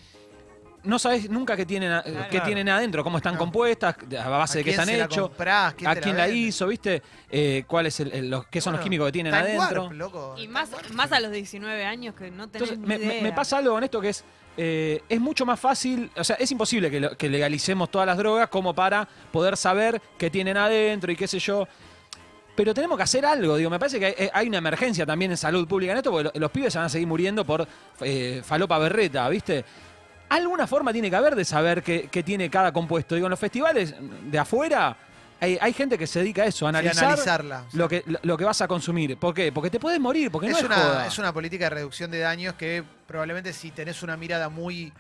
no 0.84 1.00
sabes 1.00 1.30
nunca 1.30 1.56
qué 1.58 1.66
tienen, 1.66 1.92
a- 1.92 2.02
Claro. 2.04 2.28
qué 2.30 2.40
tienen 2.42 2.70
adentro, 2.70 3.04
cómo 3.04 3.18
están 3.18 3.34
No. 3.34 3.40
compuestas, 3.40 3.96
a 4.24 4.30
base 4.30 4.60
de 4.60 4.64
qué 4.64 4.70
están 4.72 4.90
hechos, 4.90 5.28
comprás? 5.30 5.74
¿Quién 5.74 5.90
a 5.90 5.96
quién 5.96 6.16
la 6.18 6.28
hizo, 6.30 6.68
¿viste? 6.68 7.02
Eh, 7.30 7.64
¿Cuál 7.68 7.88
es 7.88 8.00
el, 8.00 8.12
el- 8.14 8.30
los, 8.30 8.46
qué 8.48 8.62
son 8.62 8.74
los 8.74 8.82
químicos 8.82 9.06
que 9.08 9.12
tienen 9.12 9.34
adentro. 9.34 9.84
Warp, 9.84 9.94
loco. 9.94 10.36
Y 10.38 10.48
más, 10.48 10.72
Warp, 10.72 10.90
más 10.92 11.12
a 11.12 11.20
los 11.20 11.32
19 11.32 11.86
años 11.86 12.16
que 12.16 12.32
no 12.32 12.48
tenés 12.50 12.70
Entonces, 12.70 12.78
ni 12.80 12.88
me, 12.88 12.98
me- 13.00 13.14
idea. 13.16 13.24
me 13.24 13.34
pasa 13.34 13.58
algo 13.58 13.74
con 13.74 13.84
esto 13.84 14.00
que 14.00 14.10
es, 14.10 14.24
eh, 14.58 15.04
es 15.08 15.22
mucho 15.22 15.46
más 15.46 15.60
fácil, 15.60 16.10
o 16.16 16.24
sea, 16.24 16.36
es 16.38 16.52
imposible 16.52 16.90
que, 16.90 17.30
legalicemos 17.30 17.92
todas 17.92 18.08
las 18.08 18.18
drogas 18.18 18.50
como 18.50 18.74
para 18.74 19.08
poder 19.32 19.56
saber 19.56 20.02
qué 20.18 20.30
tienen 20.30 20.58
adentro 20.58 21.12
y 21.12 21.16
qué 21.16 21.28
sé 21.28 21.40
yo. 21.40 21.68
Pero 22.56 22.74
tenemos 22.74 22.98
que 22.98 23.04
hacer 23.04 23.24
algo, 23.24 23.56
digo, 23.56 23.70
me 23.70 23.78
parece 23.78 24.00
que 24.00 24.32
hay, 24.34 24.48
una 24.48 24.58
emergencia 24.58 25.06
también 25.06 25.30
en 25.30 25.38
salud 25.38 25.68
pública 25.68 25.92
en 25.92 26.00
esto, 26.00 26.10
porque 26.10 26.32
lo- 26.34 26.40
los 26.40 26.52
pibes 26.52 26.74
se 26.74 26.80
van 26.80 26.88
a 26.88 26.90
seguir 26.90 27.08
muriendo 27.08 27.46
por 27.46 27.68
eh, 28.02 28.42
falopa 28.44 28.80
berreta, 28.80 29.30
¿viste? 29.30 29.64
Alguna 30.30 30.66
forma 30.66 30.92
tiene 30.92 31.10
que 31.10 31.16
haber 31.16 31.36
de 31.36 31.46
saber 31.46 31.84
qué 31.84 32.24
tiene 32.26 32.50
cada 32.50 32.74
compuesto. 32.74 33.16
Digo, 33.16 33.28
en 33.28 33.32
los 33.32 33.40
festivales 33.40 33.96
de 34.00 34.40
afuera 34.40 34.98
hay, 35.40 35.58
hay 35.62 35.74
gente 35.74 35.98
que 35.98 36.08
se 36.08 36.20
dedica 36.20 36.44
a 36.44 36.46
eso, 36.46 36.68
a 36.68 36.72
Sí, 36.72 36.78
analizar 36.78 37.04
analizarla. 37.06 37.66
sí. 37.72 37.78
lo 37.78 37.88
que, 37.90 38.04
lo, 38.06 38.20
lo 38.24 38.38
que 38.38 38.46
vas 38.46 38.62
a 38.62 38.68
consumir. 38.68 39.18
¿Por 39.18 39.34
qué? 39.34 39.52
Porque 39.52 39.70
te 39.70 39.80
puedes 39.80 40.00
morir, 40.00 40.32
porque 40.32 40.48
no 40.48 40.54
es, 40.58 40.60
es 40.60 40.66
una, 40.66 40.76
joda. 40.76 41.08
es 41.08 41.18
una 41.20 41.34
política 41.34 41.66
de 41.66 41.70
reducción 41.72 42.10
de 42.12 42.20
daños 42.20 42.56
que 42.56 42.84
probablemente 43.08 43.54
si 43.54 43.72
tenés 43.72 44.04
una 44.04 44.18
mirada 44.18 44.50
muy, 44.50 44.92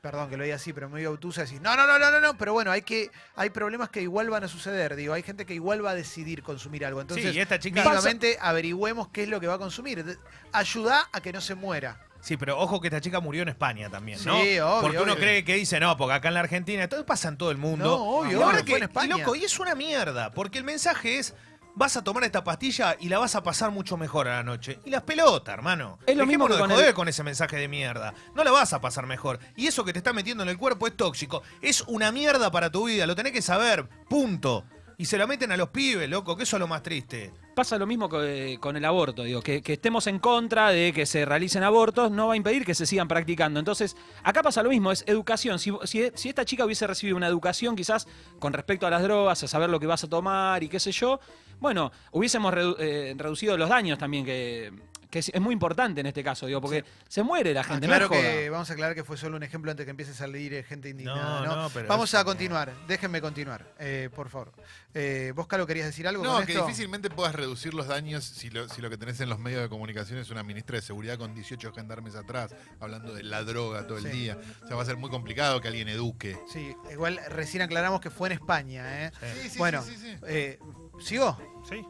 perdón 0.00 0.28
que 0.30 0.36
lo 0.36 0.44
diga 0.44 0.56
así, 0.56 0.72
pero 0.72 0.88
muy 0.88 1.04
obtusa, 1.06 1.42
decís, 1.44 1.60
no, 1.60 1.76
no, 1.76 1.86
no, 1.86 1.98
no, 1.98 2.10
no, 2.10 2.20
no, 2.20 2.36
pero 2.38 2.52
bueno, 2.52 2.70
hay 2.70 2.82
que 2.82 3.10
hay 3.36 3.50
problemas 3.50 3.88
que 3.88 4.00
igual 4.02 4.30
van 4.30 4.44
a 4.44 4.48
suceder, 4.48 4.96
digo, 4.96 5.12
hay 5.14 5.22
gente 5.22 5.44
que 5.46 5.54
igual 5.54 5.84
va 5.84 5.90
a 5.90 5.94
decidir 5.94 6.42
consumir 6.42 6.84
algo. 6.86 7.00
Entonces, 7.00 7.30
sí, 7.32 7.36
y 7.36 7.40
esta 7.40 7.58
chica. 7.58 7.82
mínimamente 7.82 8.36
averigüemos 8.40 9.08
qué 9.08 9.24
es 9.24 9.28
lo 9.28 9.40
que 9.40 9.46
va 9.46 9.54
a 9.54 9.58
consumir. 9.58 10.18
Ayuda 10.52 11.08
a 11.12 11.20
que 11.20 11.32
no 11.32 11.40
se 11.40 11.54
muera. 11.54 12.00
Sí, 12.20 12.36
pero 12.36 12.58
ojo 12.58 12.80
que 12.80 12.88
esta 12.88 13.00
chica 13.00 13.20
murió 13.20 13.42
en 13.42 13.48
España 13.48 13.88
también, 13.88 14.18
¿no? 14.24 14.34
Sí, 14.40 14.58
obvio, 14.58 14.80
Porque 14.80 14.96
uno 14.98 15.12
obvio. 15.12 15.16
cree 15.22 15.44
que 15.44 15.54
dice, 15.54 15.78
no, 15.80 15.96
porque 15.96 16.14
acá 16.14 16.28
en 16.28 16.34
la 16.34 16.40
Argentina, 16.40 16.82
esto 16.82 17.04
pasa 17.06 17.28
en 17.28 17.36
todo 17.38 17.50
el 17.50 17.58
mundo. 17.58 17.84
No, 17.84 17.94
obvio, 18.18 18.32
Y 18.32 18.34
obvio, 18.36 18.50
fue 18.50 18.64
que- 18.64 18.76
en 18.76 18.82
España. 18.82 19.16
Y 19.16 19.20
loco, 19.20 19.34
y 19.36 19.44
es 19.44 19.58
una 19.58 19.74
mierda, 19.74 20.30
porque 20.32 20.58
el 20.58 20.64
mensaje 20.64 21.18
es, 21.18 21.34
vas 21.74 21.96
a 21.96 22.02
tomar 22.02 22.24
esta 22.24 22.42
pastilla 22.42 22.96
y 22.98 23.08
la 23.08 23.20
vas 23.20 23.36
a 23.36 23.42
pasar 23.44 23.70
mucho 23.70 23.96
mejor 23.96 24.26
a 24.26 24.38
la 24.38 24.42
noche. 24.42 24.80
Y 24.84 24.90
las 24.90 25.02
pelotas, 25.02 25.54
hermano. 25.54 26.00
Es 26.06 26.16
lo 26.16 26.26
mismo 26.26 26.48
que 26.48 26.58
con 26.58 26.68
de 26.68 26.74
joder 26.74 26.88
el- 26.88 26.94
con 26.94 27.06
ese 27.08 27.22
mensaje 27.22 27.56
de 27.56 27.68
mierda. 27.68 28.14
No 28.34 28.42
la 28.42 28.50
vas 28.50 28.72
a 28.72 28.80
pasar 28.80 29.06
mejor. 29.06 29.38
Y 29.54 29.68
eso 29.68 29.84
que 29.84 29.92
te 29.92 29.98
está 30.00 30.12
metiendo 30.12 30.42
en 30.42 30.48
el 30.48 30.58
cuerpo 30.58 30.88
es 30.88 30.96
tóxico. 30.96 31.42
Es 31.62 31.82
una 31.82 32.10
mierda 32.10 32.50
para 32.50 32.68
tu 32.70 32.86
vida, 32.86 33.06
lo 33.06 33.14
tenés 33.14 33.32
que 33.32 33.42
saber. 33.42 33.88
Punto. 34.08 34.64
Y 35.00 35.04
se 35.04 35.16
lo 35.16 35.28
meten 35.28 35.52
a 35.52 35.56
los 35.56 35.68
pibes, 35.68 36.10
loco, 36.10 36.36
que 36.36 36.42
eso 36.42 36.56
es 36.56 36.60
lo 36.60 36.66
más 36.66 36.82
triste. 36.82 37.30
Pasa 37.54 37.78
lo 37.78 37.86
mismo 37.86 38.08
eh, 38.20 38.58
con 38.58 38.76
el 38.76 38.84
aborto, 38.84 39.22
digo, 39.22 39.40
que, 39.40 39.62
estemos 39.64 40.08
en 40.08 40.18
contra 40.18 40.70
de 40.70 40.92
que 40.92 41.06
se 41.06 41.24
realicen 41.24 41.62
abortos 41.62 42.10
no 42.10 42.26
va 42.26 42.32
a 42.32 42.36
impedir 42.36 42.64
que 42.64 42.74
se 42.74 42.84
sigan 42.84 43.06
practicando. 43.06 43.60
Entonces, 43.60 43.96
acá 44.24 44.42
pasa 44.42 44.60
lo 44.60 44.70
mismo, 44.70 44.90
es 44.90 45.04
educación. 45.06 45.60
Si, 45.60 46.02
esta 46.02 46.44
chica 46.44 46.64
hubiese 46.64 46.84
recibido 46.84 47.16
una 47.16 47.28
educación 47.28 47.76
quizás 47.76 48.08
con 48.40 48.52
respecto 48.52 48.88
a 48.88 48.90
las 48.90 49.04
drogas, 49.04 49.40
a 49.44 49.46
saber 49.46 49.70
lo 49.70 49.78
que 49.78 49.86
vas 49.86 50.02
a 50.02 50.08
tomar 50.08 50.64
y 50.64 50.68
qué 50.68 50.80
sé 50.80 50.90
yo, 50.90 51.20
bueno, 51.60 51.92
hubiésemos 52.10 52.52
eh, 52.80 53.14
reducido 53.16 53.56
los 53.56 53.68
daños 53.68 54.00
también, 54.00 54.24
que, 54.24 54.72
que 55.10 55.20
es, 55.20 55.30
es 55.32 55.40
muy 55.40 55.52
importante 55.54 56.00
en 56.00 56.06
este 56.06 56.22
caso, 56.22 56.46
digo, 56.46 56.60
porque 56.60 56.84
se 57.08 57.22
muere 57.22 57.54
la 57.54 57.64
gente, 57.64 57.86
Claro 57.86 58.08
no 58.08 58.14
es 58.14 58.20
joda. 58.20 58.32
que 58.32 58.50
vamos 58.50 58.70
a 58.70 58.72
aclarar 58.74 58.94
que 58.94 59.04
fue 59.04 59.16
solo 59.16 59.36
un 59.36 59.42
ejemplo 59.42 59.70
antes 59.70 59.84
que 59.86 59.90
empiece 59.90 60.12
a 60.12 60.14
salir 60.14 60.52
eh, 60.54 60.62
gente 60.62 60.88
indignada. 60.90 61.40
No, 61.40 61.46
No, 61.46 61.62
no, 61.62 61.70
pero 61.70 61.88
Vamos 61.88 62.10
es 62.10 62.14
a 62.20 62.24
continuar. 62.24 62.72
Déjenme 62.86 63.20
continuar, 63.20 63.74
eh, 63.78 64.10
por 64.14 64.28
favor. 64.28 64.52
Eh, 64.94 65.32
¿Vos, 65.34 65.46
Calo, 65.46 65.66
querías 65.66 65.86
decir 65.86 66.06
algo 66.08 66.24
No, 66.24 66.34
con 66.34 66.46
que 66.46 66.52
esto? 66.52 66.64
difícilmente 66.66 67.08
puedas 67.10 67.34
reducir 67.34 67.72
los 67.74 67.86
daños 67.86 68.24
si 68.24 68.50
lo, 68.50 68.68
si 68.68 68.82
lo 68.82 68.90
que 68.90 68.96
tenés 68.98 69.20
en 69.20 69.28
los 69.28 69.38
medios 69.38 69.62
de 69.62 69.68
comunicación 69.68 70.18
es 70.18 70.30
una 70.30 70.42
ministra 70.42 70.76
de 70.76 70.82
seguridad 70.82 71.18
con 71.18 71.34
18 71.34 71.72
gendarmes 71.72 72.14
atrás, 72.14 72.54
hablando 72.80 73.14
de 73.14 73.22
la 73.22 73.42
droga 73.44 73.86
todo 73.86 73.98
el 73.98 74.04
Sí. 74.04 74.10
día. 74.10 74.38
O 74.62 74.66
sea, 74.66 74.76
va 74.76 74.82
a 74.82 74.86
ser 74.86 74.96
muy 74.96 75.10
complicado 75.10 75.60
que 75.60 75.68
alguien 75.68 75.88
eduque. 75.88 76.38
Sí, 76.52 76.74
igual 76.92 77.18
recién 77.30 77.62
aclaramos 77.62 78.00
que 78.00 78.10
fue 78.10 78.28
en 78.28 78.32
España. 78.32 79.06
¿eh? 79.06 79.12
Sí. 79.42 79.50
Sí, 79.50 79.58
Bueno. 79.58 79.82
sí, 79.82 79.96
sí, 79.96 80.00
sí. 80.12 80.16
Eh, 80.26 80.58
¿Sigo? 81.00 81.36
Sí. 81.68 81.82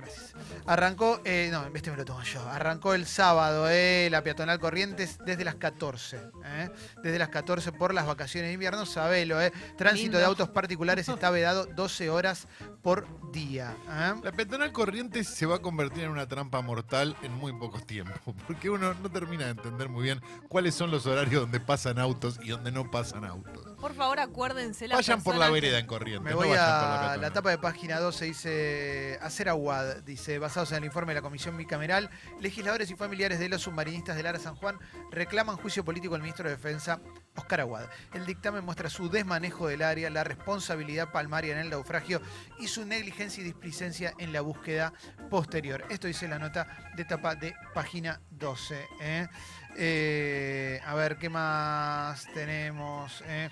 Gracias. 0.00 0.34
Arrancó, 0.66 1.20
eh, 1.24 1.48
no, 1.52 1.64
este 1.74 1.90
me 1.90 1.96
lo 1.96 2.04
tomo 2.04 2.22
yo. 2.22 2.40
Arrancó 2.48 2.94
el 2.94 3.06
sábado, 3.06 3.68
eh, 3.70 4.08
la 4.10 4.22
peatonal 4.22 4.58
Corrientes 4.58 5.18
desde 5.24 5.44
las 5.44 5.56
14. 5.56 6.18
eh, 6.44 6.70
desde 7.02 7.18
las 7.18 7.28
14 7.28 7.72
por 7.72 7.94
las 7.94 8.06
vacaciones 8.06 8.48
de 8.48 8.54
invierno, 8.54 8.86
sabelo, 8.86 9.40
eh. 9.40 9.52
Tránsito 9.76 10.02
Lindo. 10.04 10.18
de 10.18 10.24
autos 10.24 10.48
particulares 10.48 11.08
está 11.08 11.30
vedado 11.30 11.66
12 11.66 12.10
horas 12.10 12.46
por 12.82 13.06
día. 13.32 13.76
eh. 13.88 14.14
La 14.22 14.32
peatonal 14.32 14.72
Corrientes 14.72 15.28
se 15.28 15.46
va 15.46 15.56
a 15.56 15.58
convertir 15.62 16.04
en 16.04 16.10
una 16.10 16.26
trampa 16.26 16.60
mortal 16.62 17.16
en 17.22 17.32
muy 17.32 17.52
poco 17.52 17.80
tiempo, 17.80 18.34
porque 18.46 18.70
uno 18.70 18.94
no 18.94 19.10
termina 19.10 19.44
de 19.46 19.50
entender 19.52 19.88
muy 19.88 20.02
bien 20.04 20.20
cuáles 20.48 20.74
son 20.74 20.90
los 20.90 21.06
horarios 21.06 21.42
donde 21.42 21.60
pasan 21.60 21.98
autos 21.98 22.38
y 22.42 22.48
donde 22.50 22.72
no 22.72 22.90
pasan 22.90 23.24
autos. 23.24 23.64
Por 23.80 23.94
favor, 23.94 24.20
acuérdense 24.20 24.86
las 24.86 24.98
Vayan 24.98 25.22
por 25.22 25.36
la 25.36 25.48
vereda 25.48 25.78
en 25.78 25.86
Corrientes. 25.86 26.22
Me 26.22 26.32
no 26.32 26.36
voy 26.36 26.48
por 26.48 26.58
a 26.58 26.60
la, 26.60 27.00
peatonal. 27.08 27.32
tapa 27.32 27.50
de 27.50 27.58
página 27.58 27.98
12, 27.98 28.24
dice 28.26 29.18
Hacer 29.22 29.48
Aguad, 29.48 30.02
dice, 30.02 30.38
basados 30.38 30.72
en 30.72 30.78
el 30.78 30.84
informe 30.84 31.12
de 31.12 31.20
la 31.20 31.22
Comisión 31.22 31.56
Bicameral, 31.56 32.10
legisladores 32.40 32.90
y 32.90 32.96
familiares 32.96 33.38
de 33.38 33.48
los 33.48 33.62
submarinistas 33.62 34.16
del 34.16 34.26
Ara 34.26 34.38
San 34.38 34.54
Juan 34.56 34.78
reclaman 35.10 35.56
juicio 35.56 35.84
político 35.84 36.14
al 36.14 36.20
ministro 36.20 36.44
de 36.48 36.56
Defensa, 36.56 37.00
Oscar 37.36 37.60
Aguad. 37.60 37.86
El 38.12 38.26
dictamen 38.26 38.64
muestra 38.64 38.90
su 38.90 39.08
desmanejo 39.08 39.68
del 39.68 39.82
área, 39.82 40.10
la 40.10 40.24
responsabilidad 40.24 41.10
palmaria 41.10 41.52
en 41.52 41.60
el 41.60 41.70
naufragio 41.70 42.20
y 42.58 42.68
su 42.68 42.84
negligencia 42.84 43.40
y 43.40 43.44
displicencia 43.44 44.12
en 44.18 44.32
la 44.32 44.42
búsqueda 44.42 44.92
posterior. 45.30 45.84
Esto 45.88 46.06
dice 46.06 46.28
la 46.28 46.38
nota 46.38 46.92
de 46.96 47.04
tapa 47.06 47.34
de 47.34 47.54
página 47.72 48.20
12. 48.30 48.86
¿eh? 49.00 49.28
Eh, 49.76 50.80
a 50.84 50.94
ver, 50.94 51.16
¿qué 51.16 51.28
más 51.30 52.26
tenemos? 52.34 53.22
eh? 53.26 53.48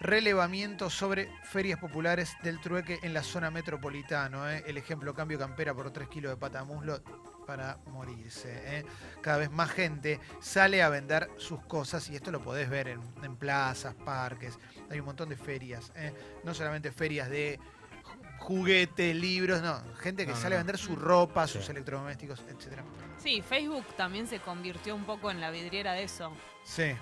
Relevamiento 0.00 0.90
sobre 0.90 1.28
ferias 1.44 1.78
populares 1.78 2.36
del 2.42 2.60
trueque 2.60 2.98
en 3.02 3.14
la 3.14 3.22
zona 3.22 3.50
metropolitana. 3.50 4.56
¿eh? 4.56 4.64
El 4.66 4.76
ejemplo, 4.78 5.14
cambio 5.14 5.38
campera 5.38 5.74
por 5.74 5.90
3 5.90 6.08
kilos 6.08 6.30
de 6.30 6.36
pata 6.36 6.64
muslo 6.64 7.02
para 7.46 7.78
morirse. 7.86 8.78
¿eh? 8.78 8.84
Cada 9.22 9.38
vez 9.38 9.50
más 9.50 9.70
gente 9.70 10.20
sale 10.40 10.82
a 10.82 10.88
vender 10.88 11.30
sus 11.36 11.60
cosas 11.62 12.08
y 12.10 12.16
esto 12.16 12.30
lo 12.30 12.40
podés 12.42 12.68
ver 12.68 12.88
en, 12.88 13.00
en 13.22 13.36
plazas, 13.36 13.94
parques. 13.94 14.58
Hay 14.90 14.98
un 15.00 15.06
montón 15.06 15.28
de 15.28 15.36
ferias. 15.36 15.92
¿eh? 15.96 16.12
No 16.44 16.54
solamente 16.54 16.90
ferias 16.92 17.30
de 17.30 17.58
ju- 18.02 18.38
juguetes, 18.38 19.14
libros, 19.14 19.62
no. 19.62 19.80
Gente 19.98 20.24
que 20.24 20.30
No, 20.32 20.36
no, 20.36 20.42
sale 20.42 20.56
a 20.56 20.58
vender 20.58 20.76
su 20.78 20.96
ropa, 20.96 21.46
sus 21.46 21.64
Sí. 21.64 21.70
electrodomésticos, 21.72 22.40
etcétera. 22.48 22.84
Sí, 23.18 23.42
Facebook 23.42 23.84
también 23.96 24.26
se 24.26 24.40
convirtió 24.40 24.94
un 24.94 25.04
poco 25.04 25.30
en 25.30 25.40
la 25.40 25.50
vidriera 25.50 25.92
de 25.94 26.02
eso. 26.04 26.32
Sí. 26.64 26.94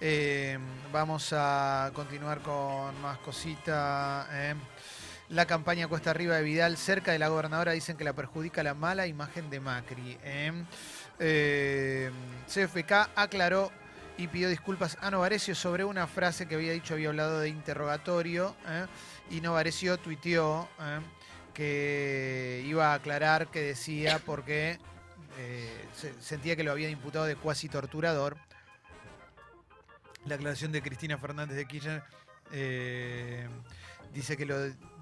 Eh, 0.00 0.58
vamos 0.92 1.32
a 1.32 1.90
continuar 1.94 2.40
con 2.40 3.00
más 3.00 3.18
cositas. 3.18 4.26
eh. 4.32 4.54
La 5.30 5.44
campaña 5.46 5.88
Cuesta 5.88 6.10
Arriba 6.10 6.36
de 6.36 6.42
Vidal 6.42 6.76
cerca 6.76 7.10
de 7.12 7.18
la 7.18 7.28
gobernadora 7.28 7.72
dicen 7.72 7.96
que 7.96 8.04
la 8.04 8.12
perjudica 8.12 8.62
la 8.62 8.74
mala 8.74 9.06
imagen 9.06 9.50
de 9.50 9.60
Macri. 9.60 10.18
eh. 10.22 10.52
Eh, 11.18 12.10
CFK 12.46 13.08
aclaró 13.16 13.72
y 14.18 14.28
pidió 14.28 14.48
disculpas 14.48 14.96
a 15.00 15.10
Novarecio 15.10 15.54
sobre 15.54 15.84
una 15.84 16.06
frase 16.06 16.46
que 16.46 16.54
había 16.54 16.72
dicho, 16.72 16.94
había 16.94 17.08
hablado 17.08 17.40
de 17.40 17.48
interrogatorio. 17.48 18.54
y 19.30 19.40
Novarecio 19.40 19.98
tuiteó 19.98 20.68
que 21.52 22.62
iba 22.66 22.92
a 22.92 22.94
aclarar 22.94 23.48
que 23.48 23.60
decía 23.62 24.20
porque 24.24 24.78
se- 25.94 26.14
sentía 26.22 26.54
que 26.54 26.62
lo 26.62 26.70
habían 26.72 26.92
imputado 26.92 27.24
de 27.24 27.34
cuasi 27.36 27.68
torturador. 27.68 28.36
La 30.26 30.34
aclaración 30.34 30.72
de 30.72 30.82
Cristina 30.82 31.18
Fernández 31.18 31.56
de 31.56 31.66
Kirchner 31.66 32.02
eh, 32.52 33.46
dice 34.12 34.36
que 34.36 34.44
lo 34.44 34.56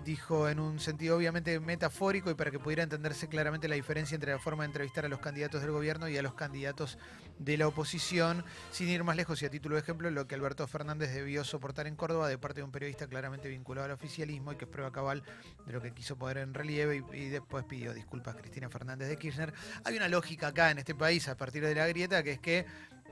dijo 0.05 0.49
en 0.51 0.61
un 0.61 0.81
sentido 0.81 1.17
obviamente 1.17 1.59
metafórico 1.61 2.31
y 2.31 2.35
para 2.35 2.51
que 2.51 2.59
pudiera 2.59 2.83
entenderse 2.83 3.29
claramente 3.29 3.69
la 3.69 3.75
diferencia 3.75 4.15
entre 4.15 4.33
la 4.33 4.39
forma 4.39 4.65
de 4.65 4.67
entrevistar 4.67 5.07
a 5.07 5.09
los 5.09 5.21
candidatos 5.21 5.63
del 5.63 5.71
gobierno 5.71 6.09
y 6.09 6.19
a 6.19 6.23
los 6.23 6.35
candidatos 6.35 6.99
de 7.39 7.57
la 7.57 7.67
oposición, 7.67 8.45
sin 8.71 8.89
ir 8.89 9.03
más 9.03 9.17
lejos 9.17 9.41
y 9.41 9.47
a 9.47 9.51
título 9.51 9.77
de 9.77 9.81
ejemplo, 9.81 10.11
lo 10.11 10.27
que 10.27 10.35
Alberto 10.35 10.67
Fernández 10.67 11.15
debió 11.15 11.43
soportar 11.43 11.87
en 11.87 11.97
Córdoba 11.97 12.29
de 12.29 12.37
parte 12.37 12.61
de 12.61 12.65
un 12.65 12.71
periodista 12.71 13.07
claramente 13.07 13.49
vinculado 13.49 13.87
al 13.87 13.93
oficialismo 13.93 14.53
y 14.53 14.57
que 14.57 14.67
es 14.67 14.71
prueba 14.71 14.93
cabal 14.93 15.23
de 15.65 15.73
lo 15.73 15.81
que 15.81 15.93
quiso 15.93 16.17
poner 16.19 16.39
en 16.39 16.53
relieve 16.53 17.03
y, 17.15 17.29
después 17.29 17.65
pidió 17.65 17.95
disculpas 17.95 18.35
a 18.35 18.39
Cristina 18.39 18.69
Fernández 18.69 19.09
de 19.09 19.17
Kirchner. 19.17 19.55
Hay 19.85 19.97
una 19.97 20.09
lógica 20.09 20.49
acá 20.49 20.71
en 20.71 20.79
este 20.79 20.95
país 20.95 21.29
a 21.29 21.37
partir 21.37 21.65
de 21.65 21.75
la 21.75 21.87
grieta 21.87 22.23
que 22.23 22.33
es 22.33 22.41
que 22.41 22.67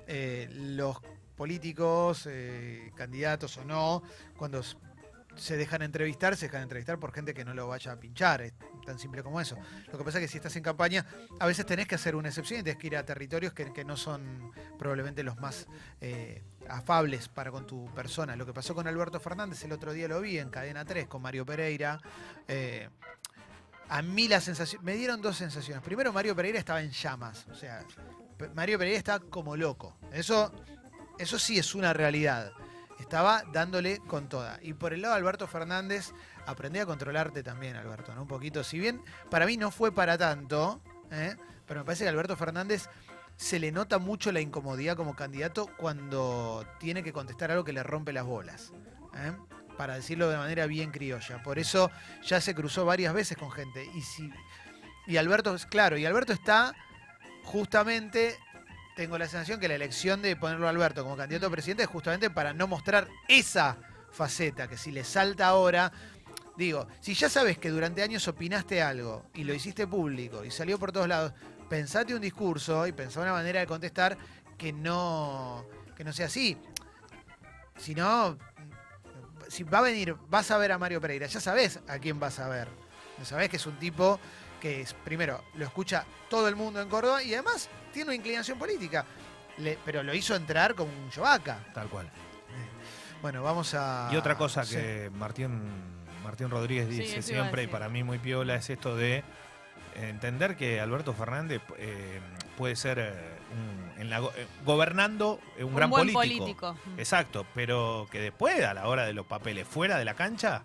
eh, 0.07 0.48
los 0.51 0.98
políticos, 1.37 2.29
eh, 2.31 2.92
candidatos 2.95 3.57
o 3.59 3.64
no, 3.64 4.03
cuando 4.37 4.62
se 5.37 5.57
dejan 5.57 5.83
entrevistar, 5.83 6.37
se 6.37 6.47
dejan 6.47 6.62
entrevistar 6.62 6.99
por 6.99 7.12
gente 7.12 7.33
que 7.33 7.45
no 7.45 7.55
lo 7.55 7.68
vaya 7.68 7.92
a 7.92 7.97
pinchar. 7.97 8.42
Es 8.42 8.53
tan 8.85 8.99
simple 8.99 9.23
como 9.23 9.40
eso. 9.40 9.57
Lo 9.90 9.99
que 9.99 10.05
pasa 10.05 10.18
es 10.18 10.25
que 10.25 10.29
si 10.29 10.37
estás 10.38 10.55
en 10.57 10.62
campaña, 10.62 11.07
a 11.40 11.47
veces 11.47 11.64
tenés 11.64 11.87
que 11.87 11.95
hacer 11.95 12.14
una 12.16 12.29
excepción 12.29 12.61
y 12.61 12.62
tenés 12.62 12.79
que 12.79 12.88
ir 12.88 12.97
a 12.97 13.05
territorios 13.05 13.53
que, 13.53 13.85
no 13.85 13.97
son 13.97 14.53
probablemente 14.79 15.23
los 15.23 15.38
más 15.38 15.66
eh, 16.01 16.42
afables 16.68 17.29
para 17.29 17.51
con 17.51 17.66
tu 17.66 17.92
persona. 17.95 18.37
Lo 18.37 18.47
que 18.47 18.53
pasó 18.53 18.75
con 18.75 18.87
Alberto 18.87 19.18
Fernández, 19.21 19.64
el 19.64 19.73
otro 19.73 19.92
día 19.92 20.09
lo 20.09 20.21
vi 20.21 20.38
en 20.38 20.51
Cadena 20.51 20.85
3 20.85 21.07
con 21.07 21.23
Mario 21.23 21.47
Pereira. 21.47 22.01
eh, 22.47 22.88
a 23.88 24.01
mí 24.01 24.27
la 24.27 24.40
sensación, 24.40 24.83
me 24.83 24.95
dieron 24.95 25.21
dos 25.21 25.37
sensaciones. 25.37 25.85
Primero, 25.85 26.14
Mario 26.14 26.35
Pereira 26.35 26.59
estaba 26.59 26.81
en 26.81 26.90
llamas. 26.90 27.47
O 27.51 27.55
sea, 27.55 27.85
Mario 28.55 28.79
Pereira 28.79 28.97
estaba 28.97 29.21
como 29.21 29.55
loco. 29.55 29.99
Eso, 30.11 30.51
eso 31.22 31.38
sí 31.38 31.58
es 31.58 31.74
una 31.74 31.92
realidad. 31.92 32.52
Estaba 32.98 33.44
dándole 33.52 33.98
con 34.00 34.28
toda. 34.28 34.58
Y 34.62 34.74
por 34.74 34.92
el 34.92 35.02
lado 35.02 35.14
de 35.14 35.20
Alberto 35.20 35.46
Fernández, 35.46 36.12
aprendí 36.46 36.78
a 36.78 36.87
controlarte 36.87 37.42
también, 37.42 37.76
Alberto, 37.76 38.14
¿no? 38.14 38.22
Un 38.22 38.28
poquito. 38.28 38.64
Si 38.64 38.78
bien 38.78 39.02
para 39.30 39.46
mí 39.46 39.56
no 39.56 39.70
fue 39.70 39.92
para 39.92 40.18
tanto, 40.18 40.80
¿eh? 41.11 41.37
pero 41.66 41.80
me 41.80 41.85
parece 41.87 42.04
que 42.04 42.11
Alberto 42.11 42.37
Fernández 42.37 42.88
se 43.37 43.58
le 43.58 43.72
nota 43.72 43.98
mucho 43.98 44.30
la 44.32 44.40
incomodidad 44.40 44.96
como 44.96 45.16
candidato 45.16 45.68
cuando 45.76 46.66
tiene 46.78 47.02
que 47.02 47.12
contestar 47.12 47.50
algo 47.50 47.64
que 47.64 47.72
le 47.72 47.82
rompe 47.82 48.12
las 48.12 48.24
bolas. 48.24 48.72
¿eh? 49.16 49.32
Para 49.76 49.94
decirlo 49.94 50.28
de 50.28 50.37
manera 50.37 50.66
bien 50.66 50.90
criolla. 50.90 51.42
Por 51.42 51.58
eso 51.58 51.90
ya 52.24 52.40
se 52.40 52.54
cruzó 52.54 52.85
varias 52.85 53.14
veces 53.14 53.37
con 53.37 53.50
gente. 53.50 53.85
Y 53.94 54.02
si. 54.02 54.30
Y 55.06 55.16
Alberto, 55.16 55.56
claro, 55.70 55.96
y 55.96 56.04
Alberto 56.04 56.32
está 56.32 56.74
justamente. 57.44 58.38
Tengo 58.94 59.16
la 59.16 59.26
sensación 59.26 59.59
que 59.59 59.68
la 59.68 59.74
elección 59.74 60.20
de 60.20 60.37
ponerlo 60.37 60.66
a 60.66 60.70
Alberto 60.70 61.02
como 61.02 61.16
candidato 61.16 61.46
a 61.46 61.50
presidente 61.50 61.85
es 61.85 61.88
justamente 61.88 62.28
para 62.28 62.52
no 62.52 62.66
mostrar 62.66 63.09
esa 63.26 63.78
faceta, 64.11 64.68
que 64.68 64.76
si 64.76 64.92
le 64.92 65.05
salta 65.05 65.46
ahora. 65.48 65.90
Digo, 66.57 66.87
si 67.00 67.14
ya 67.14 67.31
sabes 67.31 67.57
que 67.57 67.70
durante 67.70 68.02
años 68.02 68.28
opinaste 68.28 68.83
algo 68.83 69.24
y 69.33 69.44
lo 69.44 69.55
hiciste 69.55 69.87
público 69.87 70.44
y 70.44 70.50
salió 70.50 70.78
por 70.78 70.92
todos 70.92 71.09
lados, 71.09 71.33
pensate 71.70 72.14
un 72.14 72.20
discurso 72.20 72.87
y 72.87 72.92
pensá 72.92 73.20
una 73.20 73.33
manera 73.33 73.61
de 73.61 73.66
contestar 73.66 74.18
que 74.59 74.72
no, 74.72 75.64
que 75.96 76.05
no 76.05 76.12
sea 76.12 76.26
así. 76.26 76.59
Si 77.78 77.94
no, 77.94 78.37
si 79.48 79.62
va 79.64 79.78
a 79.78 79.83
venir, 79.83 80.14
vas 80.28 80.50
a 80.50 80.59
ver 80.59 80.72
a 80.72 80.78
Mario 80.78 81.00
Pereira, 81.00 81.26
ya 81.26 81.40
sabes 81.40 81.81
a 81.88 81.98
quién 81.98 82.20
vas 82.20 82.38
a 82.38 82.48
ver. 82.48 82.68
Ya 83.18 83.24
sabes 83.24 83.48
que 83.48 83.57
es 83.57 83.66
un 83.66 83.78
tipo 83.78 84.20
que 84.61 84.83
es, 84.83 84.92
primero, 84.92 85.42
lo 85.55 85.64
escucha 85.64 86.05
todo 86.28 86.46
el 86.48 86.57
mundo 86.57 86.83
en 86.83 86.90
Córdoba 86.90 87.22
y 87.22 87.33
además 87.33 87.70
tiene 87.92 88.09
una 88.11 88.16
inclinación 88.16 88.59
política. 88.59 89.05
Le- 89.59 89.78
pero 89.85 90.02
lo 90.02 90.14
hizo 90.14 90.35
entrar 90.35 90.74
como 90.74 90.90
un 90.92 91.11
yovaca. 91.11 91.59
Tal 91.74 91.88
cual. 91.88 92.09
Bueno, 93.20 93.42
vamos 93.42 93.74
a. 93.74 94.09
Y 94.12 94.16
otra 94.16 94.37
cosa 94.37 94.64
sí. 94.64 94.74
que 94.76 95.11
Martín, 95.14 95.61
Martín 96.24 96.50
Rodríguez 96.50 96.88
dice 96.88 97.22
siempre, 97.22 97.62
y 97.62 97.66
para 97.68 97.88
mí 97.88 98.02
muy 98.02 98.18
piola, 98.18 98.57
es 98.57 98.68
esto 98.70 98.96
de 98.96 99.22
entender 99.94 100.57
que 100.57 100.81
Alberto 100.81 101.12
Fernández 101.12 101.61
eh, 101.76 102.20
puede 102.57 102.74
ser 102.76 102.98
eh, 102.98 103.12
un- 103.52 104.00
en 104.00 104.11
la 104.11 104.18
go- 104.20 104.33
eh, 104.37 104.46
gobernando 104.64 105.38
eh, 105.57 105.62
un, 105.64 105.70
Un 105.70 105.76
gran 105.76 105.90
buen 105.90 106.12
político. 106.12 106.72
político. 106.74 106.76
Exacto, 106.96 107.46
pero 107.55 108.09
que 108.11 108.18
después, 108.20 108.64
a 108.64 108.74
la 108.74 108.88
hora 108.88 109.05
de 109.05 109.12
los 109.12 109.26
papeles 109.26 109.68
fuera 109.68 109.98
de 109.98 110.05
la 110.05 110.14
cancha, 110.14 110.62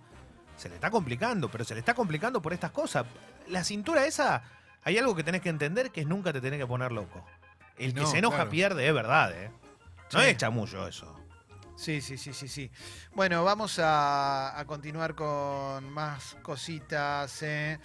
se 0.56 0.70
le 0.70 0.76
está 0.76 0.90
complicando, 0.90 1.50
pero 1.52 1.64
se 1.64 1.74
le 1.76 1.82
está 1.82 1.94
complicando 1.94 2.42
por 2.42 2.54
estas 2.54 2.72
cosas. 2.72 3.06
La 3.50 3.64
cintura 3.64 4.06
esa, 4.08 4.42
hay 4.88 4.98
algo 4.98 5.14
que 5.18 5.24
tenés 5.24 5.42
que 5.42 5.50
entender 5.50 5.92
que 5.92 6.00
es 6.02 6.08
nunca 6.08 6.32
te 6.32 6.40
tenés 6.40 6.60
que 6.60 6.66
poner 6.66 6.94
loco. 6.94 7.26
El 7.78 7.94
que 7.94 8.00
No, 8.00 8.08
se 8.08 8.20
enoja 8.20 8.38
claro. 8.38 8.50
pierde, 8.52 8.88
es 8.88 8.94
verdad, 8.94 9.34
¿eh? 9.38 9.52
No 10.14 10.22
Sí. 10.22 10.28
es 10.28 10.38
chamullo 10.38 10.88
eso. 10.88 11.14
Sí, 11.76 12.00
sí, 12.00 12.18
sí, 12.18 12.32
sí, 12.32 12.48
sí. 12.48 12.72
Bueno, 13.14 13.44
vamos 13.44 13.80
a, 13.80 14.58
a 14.58 14.64
continuar 14.66 15.14
con 15.14 15.90
más 15.92 16.38
cositas. 16.42 17.44
eh. 17.44 17.78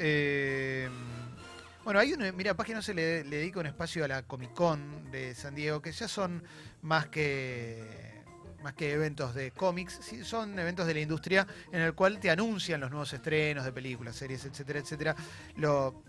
Eh, 0.00 0.90
bueno, 1.84 2.00
hay 2.00 2.12
un, 2.12 2.36
mira, 2.36 2.54
Página 2.54 2.78
no 2.78 2.82
se 2.82 2.92
le, 2.92 3.22
le 3.22 3.36
dedica 3.36 3.60
un 3.60 3.66
espacio 3.66 4.04
a 4.04 4.08
la 4.08 4.22
Comic 4.24 4.52
Con 4.52 5.10
de 5.12 5.36
San 5.36 5.54
Diego, 5.54 5.80
que 5.80 5.92
ya 5.92 6.08
son 6.08 6.42
más 6.82 7.06
que 7.06 8.18
más 8.62 8.74
que 8.74 8.92
eventos 8.92 9.36
de 9.36 9.52
cómics, 9.52 10.00
son 10.24 10.58
eventos 10.58 10.84
de 10.88 10.92
la 10.94 10.98
industria 11.00 11.46
en 11.70 11.80
el 11.80 11.94
cual 11.94 12.18
te 12.18 12.28
anuncian 12.28 12.80
los 12.80 12.90
nuevos 12.90 13.12
estrenos 13.12 13.64
de 13.64 13.70
películas, 13.70 14.16
series, 14.16 14.44
etcétera, 14.44 14.80
etcétera. 14.80 15.14
Lo, 15.54 16.02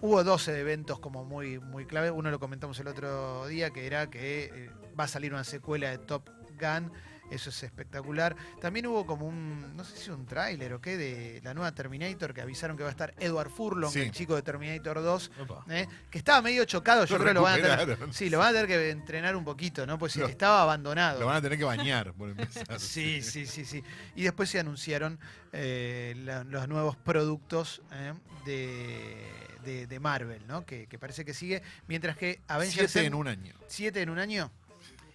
Hubo 0.00 0.22
12 0.22 0.60
eventos 0.60 0.98
como 0.98 1.24
muy, 1.24 1.58
muy 1.58 1.86
clave. 1.86 2.10
Uno 2.10 2.30
lo 2.30 2.38
comentamos 2.38 2.78
el 2.80 2.88
otro 2.88 3.46
día, 3.46 3.70
que 3.70 3.86
era 3.86 4.10
que 4.10 4.44
eh, 4.44 4.70
va 4.98 5.04
a 5.04 5.08
salir 5.08 5.32
una 5.32 5.44
secuela 5.44 5.90
de 5.90 5.98
Top 5.98 6.28
Gun. 6.60 6.92
Eso 7.30 7.50
es 7.50 7.62
espectacular. 7.62 8.36
También 8.60 8.86
hubo 8.86 9.04
como 9.04 9.26
un, 9.26 9.76
no 9.76 9.84
sé 9.84 9.96
si 9.96 10.10
un 10.10 10.26
tráiler 10.26 10.72
o 10.74 10.80
qué, 10.80 10.96
de 10.96 11.40
la 11.42 11.54
nueva 11.54 11.72
Terminator, 11.74 12.32
que 12.32 12.40
avisaron 12.40 12.76
que 12.76 12.82
va 12.84 12.88
a 12.88 12.92
estar 12.92 13.14
Edward 13.18 13.50
Furlong, 13.50 13.90
Sí. 13.92 14.00
el 14.00 14.10
chico 14.12 14.36
de 14.36 14.42
Terminator 14.42 15.02
2, 15.02 15.30
Opa. 15.40 15.64
eh, 15.68 15.88
que 16.10 16.18
estaba 16.18 16.40
medio 16.42 16.64
chocado. 16.64 17.04
Yo 17.04 17.16
Lo 17.18 17.24
creo 17.24 17.30
que 17.30 17.34
lo 17.34 17.42
van 17.42 17.60
a 17.64 17.78
tener. 17.86 18.14
Sí, 18.14 18.30
lo 18.30 18.38
van 18.38 18.48
a 18.48 18.52
tener 18.52 18.66
que 18.68 18.90
entrenar 18.90 19.34
un 19.36 19.44
poquito, 19.44 19.86
¿no? 19.86 19.98
Pues 19.98 20.12
sí, 20.12 20.22
estaba 20.22 20.62
abandonado. 20.62 21.18
Lo 21.20 21.26
van 21.26 21.36
a 21.36 21.42
tener 21.42 21.58
que 21.58 21.64
bañar 21.64 22.12
por 22.14 22.30
empezar. 22.30 22.66
Sí, 22.80 23.22
sí, 23.22 23.46
sí, 23.46 23.64
sí. 23.64 23.82
Y 24.14 24.22
después 24.22 24.48
se 24.48 24.60
anunciaron 24.60 25.18
eh, 25.52 26.14
la- 26.18 26.44
los 26.44 26.68
nuevos 26.68 26.96
productos 26.96 27.82
eh, 27.92 28.12
de, 28.44 29.26
de- 29.64 29.86
de 29.86 30.00
Marvel, 30.00 30.46
¿no? 30.46 30.64
Que, 30.64 30.86
que 30.86 30.98
parece 30.98 31.24
que 31.24 31.34
sigue. 31.34 31.62
Mientras 31.88 32.16
que 32.16 32.40
Avengers 32.48 32.90
Siete 32.92 33.06
en 33.06 33.14
un 33.14 33.28
año. 33.28 33.54
¿Siete 33.66 34.02
en 34.02 34.10
un 34.10 34.18
año? 34.18 34.50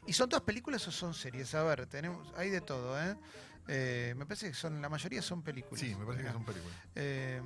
¿Y 0.08 0.14
son 0.14 0.30
todas 0.30 0.44
películas 0.44 0.88
o 0.88 0.92
son 0.92 1.14
series? 1.14 1.54
A 1.56 1.64
ver, 1.64 1.86
tenemos, 1.88 2.28
hay 2.36 2.50
de 2.50 2.62
todo, 2.62 3.00
¿eh? 3.02 3.16
Eh, 3.68 4.14
me 4.18 4.26
parece 4.26 4.48
que 4.50 4.54
son, 4.56 4.82
la 4.82 4.90
mayoría 4.90 5.22
son 5.22 5.44
películas. 5.44 5.80
Sí, 5.80 5.96
me 5.96 6.06
parece 6.06 6.24
que 6.26 6.32
son 6.32 6.44
películas. 6.46 6.76
Eh, 6.96 7.42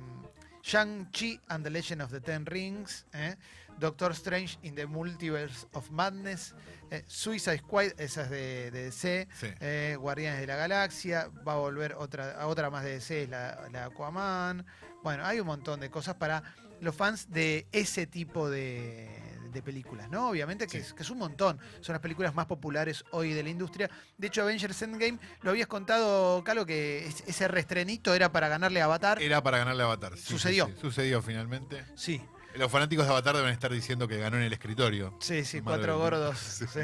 Shang-Chi 0.62 1.40
and 1.48 1.62
the 1.64 1.70
Legend 1.70 2.02
of 2.02 2.10
the 2.10 2.20
Ten 2.20 2.44
Rings, 2.46 3.06
¿eh? 3.12 3.36
Doctor 3.78 4.12
Strange 4.12 4.58
in 4.62 4.74
the 4.74 4.86
Multiverse 4.86 5.66
of 5.74 5.90
Madness, 5.90 6.54
eh, 6.90 7.04
Suicide 7.06 7.58
Squad, 7.58 7.92
esa 8.00 8.22
es 8.22 8.30
de, 8.30 8.70
de 8.70 8.84
DC, 8.84 9.28
Sí. 9.38 9.48
eh, 9.60 9.96
Guardianes 10.00 10.40
de 10.40 10.46
la 10.46 10.56
Galaxia, 10.56 11.28
va 11.46 11.52
a 11.52 11.56
volver 11.56 11.94
otra, 11.94 12.46
otra 12.46 12.70
más 12.70 12.82
de 12.84 12.92
DC, 12.94 13.24
es 13.24 13.28
la, 13.28 13.68
la 13.70 13.84
Aquaman. 13.84 14.64
Bueno, 15.04 15.24
hay 15.26 15.38
un 15.40 15.46
montón 15.46 15.78
de 15.78 15.90
cosas 15.90 16.14
para 16.16 16.42
los 16.80 16.96
fans 16.96 17.30
de 17.30 17.66
ese 17.70 18.06
tipo 18.06 18.48
de, 18.50 19.08
de 19.56 19.62
películas, 19.62 20.08
¿no? 20.10 20.28
Obviamente 20.28 20.66
que, 20.66 20.72
Sí. 20.72 20.86
es, 20.86 20.92
que 20.92 21.02
es 21.02 21.10
un 21.10 21.18
montón. 21.18 21.58
Son 21.80 21.92
las 21.94 22.00
películas 22.00 22.34
más 22.34 22.46
populares 22.46 23.04
hoy 23.10 23.32
de 23.32 23.42
la 23.42 23.48
industria. 23.48 23.90
De 24.18 24.26
hecho, 24.28 24.42
Avengers 24.42 24.80
Endgame, 24.82 25.18
lo 25.42 25.50
habías 25.50 25.66
contado, 25.66 26.44
Calo, 26.44 26.64
que 26.66 27.06
es- 27.06 27.24
ese 27.26 27.48
restrenito 27.48 28.14
era 28.14 28.30
para 28.30 28.48
ganarle 28.48 28.80
a 28.80 28.84
Avatar. 28.84 29.20
Era 29.22 29.42
para 29.42 29.58
ganarle 29.58 29.82
a 29.82 29.86
Avatar. 29.86 30.16
Sí, 30.16 30.24
Sucedió. 30.24 30.66
sí, 30.66 30.74
Sucedió 30.80 31.22
finalmente. 31.22 31.84
Sí, 31.94 32.20
Los 32.58 32.70
fanáticos 32.72 33.04
de 33.06 33.10
Avatar 33.12 33.36
deben 33.36 33.52
estar 33.52 33.70
diciendo 33.70 34.08
que 34.08 34.18
ganó 34.18 34.36
en 34.36 34.44
el 34.44 34.52
escritorio. 34.52 35.16
Sí, 35.20 35.44
sí, 35.44 35.60
cuatro 35.60 35.98
gordos. 35.98 36.38
Sí. 36.66 36.80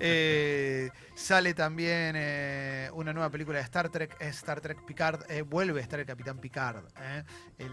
Eh, 0.00 0.90
sale 1.14 1.54
también 1.54 2.14
eh, 2.16 2.88
una 2.92 3.12
nueva 3.12 3.30
película 3.30 3.58
de 3.58 3.64
Star 3.64 3.88
Trek, 3.88 4.16
Star 4.20 4.60
Trek 4.60 4.84
Picard. 4.84 5.30
eh, 5.30 5.42
vuelve 5.42 5.80
a 5.80 5.82
estar 5.82 5.98
el 6.00 6.06
Capitán 6.06 6.38
Picard. 6.38 6.84
el, 7.58 7.70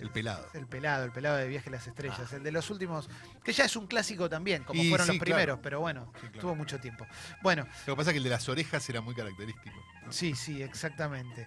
El 0.00 0.10
pelado. 0.10 0.46
El 0.54 0.66
pelado, 0.66 1.04
el 1.04 1.12
pelado 1.12 1.36
de 1.36 1.48
Viaje 1.48 1.68
a 1.68 1.72
las 1.72 1.86
Estrellas. 1.86 2.32
El 2.32 2.42
de 2.42 2.52
los 2.52 2.70
últimos, 2.70 3.08
que 3.44 3.52
ya 3.52 3.64
es 3.64 3.76
un 3.76 3.86
clásico 3.86 4.28
también, 4.28 4.64
como 4.64 4.82
Y 4.82 4.88
fueron 4.88 5.06
sí, 5.06 5.12
los 5.14 5.20
primeros, 5.20 5.44
claro. 5.56 5.62
pero 5.62 5.80
bueno, 5.80 6.12
Sí, 6.20 6.26
claro. 6.28 6.40
tuvo 6.40 6.54
mucho 6.54 6.78
tiempo. 6.80 7.06
Bueno, 7.42 7.66
Lo 7.86 7.94
que 7.94 7.96
pasa 7.98 8.10
es 8.10 8.14
que 8.14 8.18
el 8.18 8.24
de 8.24 8.30
las 8.30 8.48
orejas 8.48 8.88
era 8.88 9.00
muy 9.00 9.14
característico. 9.14 9.76
¿no? 10.04 10.12
Sí, 10.12 10.34
sí, 10.34 10.62
exactamente. 10.62 11.46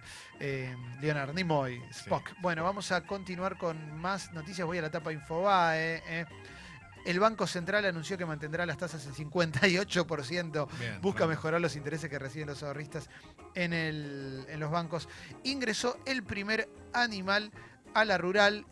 Leonard 1.02 1.34
Nimoy, 1.34 1.82
Spock. 1.92 2.32
Bueno, 2.42 2.64
vamos 2.64 2.92
a 2.92 3.02
continuar 3.06 3.58
con 3.58 3.98
más 4.00 4.32
noticias. 4.34 4.66
Voy 4.66 4.78
a 4.78 4.82
la 4.82 4.88
etapa 4.88 5.12
Infobae. 5.16 6.02
eh. 6.08 6.26
El 7.06 7.20
Banco 7.20 7.46
Central 7.46 7.86
anunció 7.86 8.18
que 8.18 8.26
mantendrá 8.26 8.66
las 8.66 8.78
tasas 8.78 9.06
en 9.06 9.14
58%. 9.14 10.68
Bien, 10.80 11.02
Busca 11.02 11.28
mejorar 11.28 11.62
los 11.62 11.76
intereses 11.76 12.10
que 12.10 12.18
reciben 12.18 12.48
los 12.48 12.64
ahorristas 12.64 13.10
en, 13.54 13.74
el- 13.74 14.46
en 14.50 14.60
los 14.60 14.72
bancos. 14.72 15.08
Ingresó 15.44 16.00
el 16.06 16.24
primer 16.24 16.68
animal 16.94 17.52
a 17.94 18.06
la 18.06 18.18
rural 18.18 18.66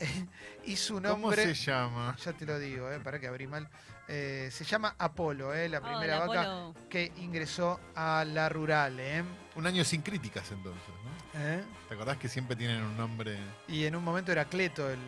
y 0.65 0.75
su 0.77 0.95
¿Cómo 0.95 1.07
nombre... 1.09 1.43
se 1.43 1.53
llama? 1.53 2.15
Ya 2.23 2.33
te 2.33 2.45
lo 2.45 2.57
digo, 2.59 2.91
eh, 2.91 2.99
para 2.99 3.19
que 3.19 3.27
abrí 3.27 3.45
mal. 3.47 3.69
Eh, 4.07 4.49
se 4.51 4.65
llama 4.65 4.95
Apolo, 4.97 5.53
eh, 5.53 5.69
la 5.69 5.79
primera 5.79 6.19
vaca 6.25 6.73
que 6.89 7.11
ingresó 7.17 7.79
a 7.95 8.25
la 8.27 8.49
rural. 8.49 8.99
eh. 8.99 9.23
Un 9.55 9.65
año 9.67 9.83
sin 9.85 10.01
críticas 10.01 10.51
entonces, 10.51 10.89
¿no? 11.05 11.39
¿Eh? 11.39 11.63
¿Te 11.87 11.93
acordás 11.93 12.17
que 12.17 12.27
siempre 12.27 12.55
tienen 12.55 12.81
un 12.83 12.97
nombre? 12.97 13.37
Y 13.67 13.85
en 13.85 13.95
un 13.95 14.03
momento 14.03 14.31
era 14.31 14.45
Cleto 14.45 14.89
el... 14.89 14.99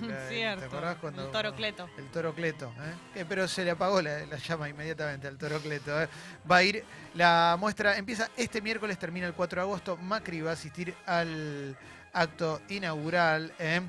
el- 0.00 0.04
el- 0.04 0.10
el- 0.10 0.28
Cierto. 0.28 0.60
¿Te 0.60 0.66
acordás 0.66 0.96
cuando... 0.96 1.24
El 1.26 1.30
toro 1.30 1.54
Cleto. 1.54 1.88
El 1.96 2.06
toro 2.10 2.34
Cleto, 2.34 2.72
¿eh? 2.80 3.20
Eh, 3.20 3.24
pero 3.28 3.46
se 3.48 3.64
le 3.64 3.70
apagó 3.72 4.00
la, 4.02 4.26
la 4.26 4.36
llama 4.36 4.68
inmediatamente 4.68 5.26
al 5.28 5.36
toro 5.38 5.58
Cleto. 5.60 6.02
¿eh? 6.02 6.08
Va 6.50 6.56
a 6.56 6.62
ir, 6.62 6.84
la 7.14 7.56
muestra 7.58 7.96
empieza 7.96 8.28
este 8.36 8.60
miércoles, 8.60 8.98
termina 8.98 9.26
el 9.26 9.34
4 9.34 9.60
de 9.60 9.62
agosto. 9.62 9.96
Macri 9.96 10.40
va 10.40 10.50
a 10.50 10.54
asistir 10.54 10.94
al 11.06 11.76
acto 12.12 12.60
inaugural. 12.68 13.52
¿eh? 13.58 13.80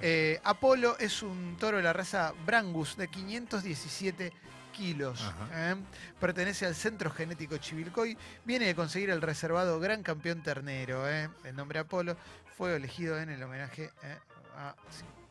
Eh, 0.00 0.40
Apolo 0.44 0.96
es 0.98 1.22
un 1.22 1.56
toro 1.58 1.76
de 1.76 1.82
la 1.82 1.92
raza 1.92 2.32
Brangus 2.46 2.96
de 2.96 3.08
517 3.08 4.32
kilos. 4.72 5.30
¿eh? 5.52 5.74
Pertenece 6.18 6.64
al 6.64 6.74
Centro 6.74 7.10
Genético 7.10 7.58
Chivilcoy. 7.58 8.16
Viene 8.44 8.64
de 8.66 8.74
conseguir 8.74 9.10
el 9.10 9.20
reservado 9.20 9.78
Gran 9.78 10.02
Campeón 10.02 10.42
Ternero. 10.42 11.06
¿eh? 11.08 11.28
El 11.44 11.54
nombre 11.56 11.80
Apolo 11.80 12.16
fue 12.56 12.76
elegido 12.76 13.18
en 13.20 13.28
el 13.28 13.42
homenaje 13.42 13.90
¿eh? 14.02 14.16
a 14.56 14.74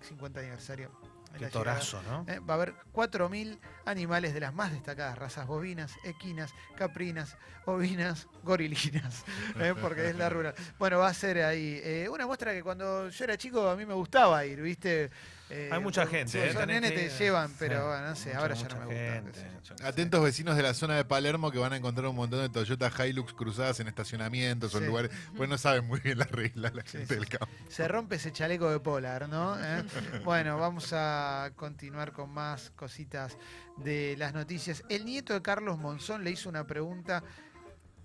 50 0.02 0.40
aniversario. 0.40 0.92
Qué 1.38 1.46
torazo, 1.48 2.02
¿no? 2.04 2.26
eh, 2.28 2.40
Va 2.40 2.56
a 2.56 2.58
haber 2.58 2.74
4.000 2.92 3.60
animales 3.86 4.34
de 4.34 4.40
las 4.40 4.54
más 4.54 4.72
destacadas 4.72 5.16
razas 5.18 5.46
bovinas, 5.46 5.94
equinas, 6.04 6.52
caprinas, 6.76 7.38
ovinas, 7.66 8.28
gorilinas, 8.44 9.24
eh, 9.60 9.76
porque 9.80 10.10
es 10.10 10.16
la 10.16 10.30
rural. 10.30 10.56
Bueno, 10.80 10.98
va 10.98 11.08
a 11.10 11.14
ser 11.14 11.44
ahí 11.44 11.80
eh, 11.84 12.10
una 12.12 12.26
muestra 12.26 12.52
que 12.52 12.64
cuando 12.64 13.10
yo 13.10 13.24
era 13.24 13.38
chico 13.38 13.70
a 13.70 13.76
mí 13.76 13.86
me 13.86 13.94
gustaba 13.94 14.44
ir, 14.44 14.60
¿viste? 14.60 15.12
Eh, 15.52 15.70
Hay 15.72 15.80
mucha 15.80 16.06
gente, 16.06 16.32
sí, 16.32 16.38
¿eh? 16.38 16.66
nenes 16.68 16.92
que 16.92 16.98
te 17.10 17.10
llevan, 17.18 17.52
pero 17.58 17.78
Sí. 17.80 17.88
bueno, 17.88 18.08
no 18.10 18.16
sé, 18.16 18.30
Mucha, 18.30 18.40
ahora 18.40 18.54
ya 18.56 18.68
no 18.68 18.76
me 18.80 18.86
gusta. 18.86 19.14
gente, 19.14 19.40
sé. 19.78 19.84
Atentos 19.84 20.24
vecinos 20.24 20.56
de 20.56 20.62
la 20.64 20.74
zona 20.76 20.96
de 20.96 21.06
Palermo 21.06 21.50
que 21.52 21.58
van 21.58 21.74
a 21.74 21.78
encontrar 21.78 22.08
un 22.08 22.16
montón 22.16 22.40
de 22.42 22.50
Toyota 22.50 22.92
Hilux 23.06 23.34
cruzadas 23.34 23.80
en 23.80 23.88
estacionamientos 23.88 24.74
o 24.76 24.78
en 24.78 24.84
Sí. 24.84 24.88
lugares. 24.90 25.12
Pues 25.36 25.50
no 25.50 25.58
saben 25.58 25.86
muy 25.88 26.00
bien 26.02 26.20
las 26.20 26.30
reglas 26.32 26.76
la 26.76 26.84
Sí, 26.84 27.00
gente 27.00 27.16
sí. 27.16 27.20
del 27.20 27.30
campo. 27.30 27.48
Se 27.68 27.88
rompe 27.88 28.18
ese 28.18 28.32
chaleco 28.32 28.70
de 28.70 28.80
polar, 28.80 29.28
¿no? 29.28 29.58
¿Eh? 29.60 29.84
Bueno, 30.24 30.58
vamos 30.60 30.94
a 30.94 31.52
continuar 31.56 32.12
con 32.12 32.30
más 32.32 32.72
cositas 32.76 33.36
de 33.78 34.16
las 34.18 34.34
noticias. 34.34 34.84
El 34.90 35.06
nieto 35.06 35.34
de 35.34 35.42
Carlos 35.42 35.78
Monzón 35.80 36.24
le 36.24 36.32
hizo 36.32 36.50
una 36.50 36.68
pregunta 36.68 37.24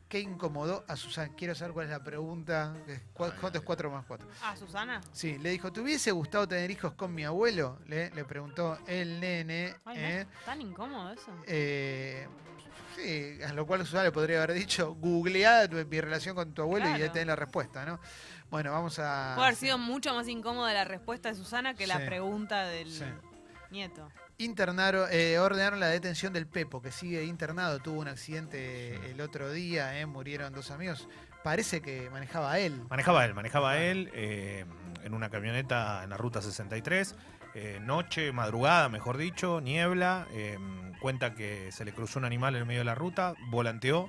que 0.09 0.21
incomodó 0.21 0.85
a 0.87 0.97
Susana. 0.97 1.33
Quiero 1.37 1.55
saber 1.55 1.73
cuál 1.75 1.87
es 1.87 1.90
la 1.93 2.05
pregunta. 2.05 2.75
¿Cu- 3.12 3.33
¿Cuánto 3.40 3.59
es 3.59 3.64
4 3.64 3.90
más 3.90 4.05
4? 4.07 4.29
Ah, 4.43 4.57
Susana. 4.57 5.01
Sí, 5.12 5.38
le 5.38 5.51
dijo, 5.51 5.73
¿te 5.73 5.81
hubiese 5.81 6.12
gustado 6.12 6.47
tener 6.47 6.71
hijos 6.71 6.93
con 6.95 7.14
mi 7.14 7.25
abuelo? 7.25 7.79
Le, 7.87 8.11
le 8.11 8.25
preguntó 8.25 8.79
el 8.87 9.19
nene. 9.21 9.75
Ay, 9.85 9.97
¿eh? 9.99 10.27
tan 10.45 10.61
incómodo 10.61 11.11
eso. 11.12 11.33
Eh, 11.47 12.29
sí, 12.97 13.43
a 13.43 13.53
lo 13.55 13.67
cual 13.67 13.81
Susana 13.85 14.05
le 14.05 14.12
podría 14.12 14.43
haber 14.43 14.53
dicho, 14.57 14.95
googleá 14.95 15.67
tu- 15.69 15.77
mi 15.87 16.01
relación 16.01 16.37
con 16.37 16.53
tu 16.55 16.62
abuelo 16.62 16.88
y 16.97 16.99
ya 17.01 17.11
tenés 17.11 17.27
la 17.29 17.37
respuesta, 17.37 17.85
¿no? 17.85 17.99
Bueno, 18.51 18.71
vamos 18.71 18.99
a... 19.01 19.33
Puede 19.35 19.49
haber 19.49 19.59
sido 19.59 19.79
mucho 19.79 20.14
más 20.14 20.29
incómoda 20.29 20.73
la 20.73 20.85
respuesta 20.85 21.29
de 21.31 21.35
Susana 21.35 21.75
que 21.75 21.85
Sí. 21.85 21.88
la 21.88 21.97
pregunta 22.07 22.64
del 22.69 22.88
Sí. 22.93 23.05
nieto. 23.71 24.09
Internaron, 24.38 25.09
eh, 25.12 25.38
ordenaron 25.38 25.79
la 25.79 25.87
detención 25.87 26.33
del 26.33 26.47
Pepo, 26.47 26.83
que 26.83 26.90
sigue 26.90 27.25
internado. 27.25 27.79
Tuvo 27.79 28.01
un 28.01 28.09
accidente 28.09 29.11
el 29.11 29.20
otro 29.20 29.53
día, 29.53 30.01
eh, 30.01 30.07
murieron 30.07 30.53
dos 30.53 30.73
amigos. 30.73 31.09
Parece 31.44 31.81
que 31.81 32.11
manejaba 32.11 32.59
él. 32.59 32.83
Manejaba 32.90 33.25
él, 33.25 33.35
manejaba 33.35 33.79
él 33.79 34.11
eh, 34.12 34.64
en 35.05 35.14
una 35.14 35.31
camioneta 35.31 36.03
en 36.03 36.11
la 36.11 36.16
ruta 36.16 36.42
63. 36.42 37.14
eh, 37.55 37.79
noche, 37.81 38.33
madrugada, 38.33 38.88
mejor 38.88 39.18
dicho, 39.18 39.61
niebla. 39.61 40.27
cuenta 41.01 41.35
que 41.35 41.70
se 41.70 41.85
le 41.85 41.92
cruzó 41.92 42.18
un 42.18 42.25
animal 42.25 42.57
en 42.57 42.62
el 42.62 42.66
medio 42.66 42.81
de 42.81 42.87
la 42.87 42.94
ruta, 42.97 43.35
volanteó, 43.51 44.09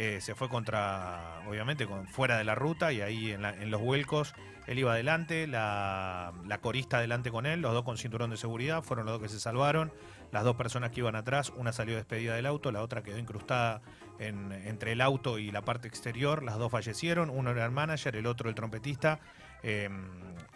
eh, 0.00 0.20
se 0.20 0.36
fue 0.36 0.48
contra, 0.48 1.42
obviamente, 1.48 1.84
con, 1.84 2.06
fuera 2.06 2.38
de 2.38 2.44
la 2.44 2.54
ruta 2.54 2.92
y 2.92 3.00
ahí 3.00 3.32
en, 3.32 3.68
los 3.68 3.80
vuelcos 3.80 4.32
él 4.68 4.78
iba 4.78 4.92
adelante, 4.92 5.48
la, 5.48 6.32
corista 6.60 6.98
adelante 6.98 7.32
con 7.32 7.46
él, 7.46 7.62
los 7.62 7.72
dos 7.72 7.82
con 7.82 7.98
cinturón 7.98 8.30
de 8.30 8.36
seguridad, 8.36 8.84
fueron 8.84 9.06
los 9.06 9.14
dos 9.14 9.22
que 9.22 9.28
se 9.28 9.40
salvaron. 9.40 9.92
Las 10.30 10.44
dos 10.44 10.54
personas 10.54 10.92
que 10.92 11.00
iban 11.00 11.16
atrás, 11.16 11.52
una 11.56 11.72
salió 11.72 11.96
despedida 11.96 12.36
del 12.36 12.46
auto, 12.46 12.70
la 12.70 12.82
otra 12.82 13.02
quedó 13.02 13.18
incrustada 13.18 13.80
en- 14.20 14.52
entre 14.52 14.92
el 14.92 15.00
auto 15.00 15.38
y 15.40 15.50
la 15.50 15.62
parte 15.62 15.88
exterior. 15.88 16.44
Las 16.44 16.58
dos 16.58 16.70
fallecieron, 16.70 17.28
uno 17.28 17.50
era 17.50 17.64
el 17.64 17.72
manager, 17.72 18.14
el 18.14 18.26
otro 18.26 18.48
el 18.48 18.54
trompetista. 18.54 19.18
eh, 19.64 19.88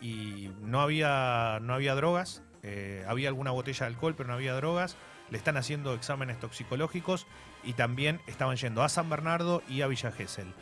y 0.00 0.52
no 0.60 0.80
había, 0.80 1.58
no 1.60 1.74
había 1.74 1.96
drogas, 1.96 2.44
eh, 2.62 3.04
había 3.08 3.28
alguna 3.28 3.50
botella 3.50 3.86
de 3.86 3.92
alcohol, 3.94 4.14
pero 4.16 4.28
no 4.28 4.34
había 4.34 4.54
drogas. 4.54 4.96
Le 5.32 5.38
están 5.38 5.56
haciendo 5.56 5.94
exámenes 5.94 6.38
toxicológicos 6.38 7.26
y 7.64 7.72
también 7.72 8.20
estaban 8.26 8.56
yendo 8.56 8.82
a 8.82 8.88
San 8.90 9.08
Bernardo 9.08 9.62
y 9.66 9.80
a 9.80 9.86
Villa 9.86 10.12
Gesell. 10.12 10.52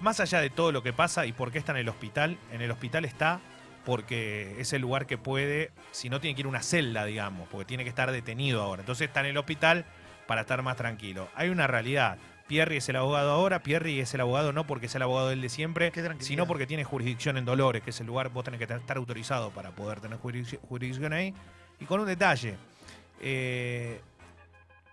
Más 0.00 0.18
allá 0.18 0.40
de 0.40 0.50
todo 0.50 0.72
lo 0.72 0.82
que 0.82 0.92
pasa 0.92 1.26
y 1.26 1.32
por 1.32 1.52
qué 1.52 1.58
está 1.58 1.70
en 1.70 1.78
el 1.78 1.88
hospital, 1.88 2.36
en 2.50 2.60
el 2.60 2.72
hospital 2.72 3.04
está 3.04 3.40
porque 3.84 4.60
es 4.60 4.72
el 4.72 4.82
lugar 4.82 5.06
que 5.06 5.16
puede, 5.16 5.70
si 5.92 6.10
no 6.10 6.20
tiene 6.20 6.34
que 6.34 6.40
ir 6.40 6.46
a 6.46 6.48
una 6.48 6.62
celda, 6.62 7.04
digamos, 7.04 7.48
porque 7.48 7.64
tiene 7.64 7.84
que 7.84 7.88
estar 7.88 8.10
detenido 8.10 8.62
ahora. 8.62 8.82
Entonces 8.82 9.06
está 9.06 9.20
en 9.20 9.26
el 9.26 9.38
hospital 9.38 9.84
para 10.26 10.40
estar 10.40 10.60
más 10.62 10.76
tranquilo. 10.76 11.28
Hay 11.36 11.48
una 11.48 11.68
realidad. 11.68 12.18
Pierri 12.48 12.78
es 12.78 12.88
el 12.88 12.96
abogado 12.96 13.30
ahora, 13.30 13.62
Pierri 13.62 14.00
es 14.00 14.12
el 14.12 14.20
abogado 14.20 14.52
no 14.52 14.66
porque 14.66 14.88
sea 14.88 14.98
el 14.98 15.04
abogado 15.04 15.28
del 15.28 15.40
de 15.40 15.48
siempre, 15.48 15.92
sino 16.18 16.48
porque 16.48 16.66
tiene 16.66 16.82
jurisdicción 16.82 17.38
en 17.38 17.44
Dolores, 17.44 17.82
que 17.82 17.90
es 17.90 18.00
el 18.00 18.08
lugar, 18.08 18.28
vos 18.30 18.44
tenés 18.44 18.58
que 18.58 18.74
estar 18.74 18.96
autorizado 18.96 19.50
para 19.50 19.70
poder 19.70 20.00
tener 20.00 20.18
jurisdic- 20.18 20.58
jurisdicción 20.68 21.12
ahí. 21.12 21.32
Y 21.80 21.84
con 21.84 22.00
un 22.00 22.06
detalle, 22.06 22.56
eh, 23.20 24.00